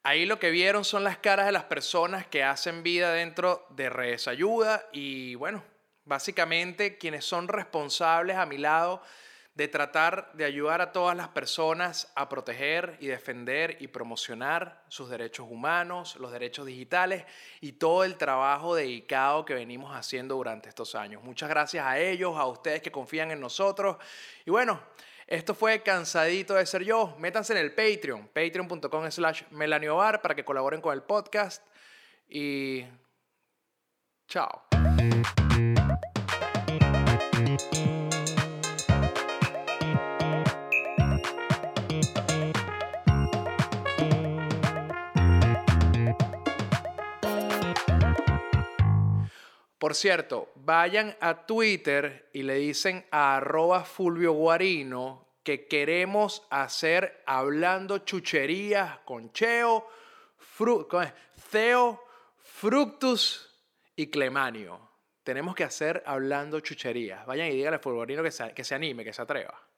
[0.03, 3.91] Ahí lo que vieron son las caras de las personas que hacen vida dentro de
[3.91, 5.63] Redes Ayuda y bueno,
[6.07, 9.03] básicamente quienes son responsables a mi lado
[9.55, 15.11] de tratar de ayudar a todas las personas a proteger y defender y promocionar sus
[15.11, 17.27] derechos humanos, los derechos digitales
[17.61, 21.23] y todo el trabajo dedicado que venimos haciendo durante estos años.
[21.23, 23.99] Muchas gracias a ellos, a ustedes que confían en nosotros.
[24.47, 24.81] Y bueno,
[25.31, 27.15] esto fue Cansadito de Ser Yo.
[27.19, 31.65] Métanse en el Patreon, patreon.com slash melaniobar para que colaboren con el podcast.
[32.29, 32.85] Y
[34.27, 34.65] chao.
[49.81, 57.23] Por cierto, vayan a Twitter y le dicen a arroba Fulvio Guarino que queremos hacer
[57.25, 59.89] hablando chucherías con Cheo,
[60.37, 60.87] Fru
[61.51, 62.05] Ceo,
[62.37, 63.59] Fructus
[63.97, 64.91] y Clemanio.
[65.23, 67.25] Tenemos que hacer hablando chucherías.
[67.25, 69.70] Vayan y díganle a Fulvio Guarino que se, que se anime, que se atreva.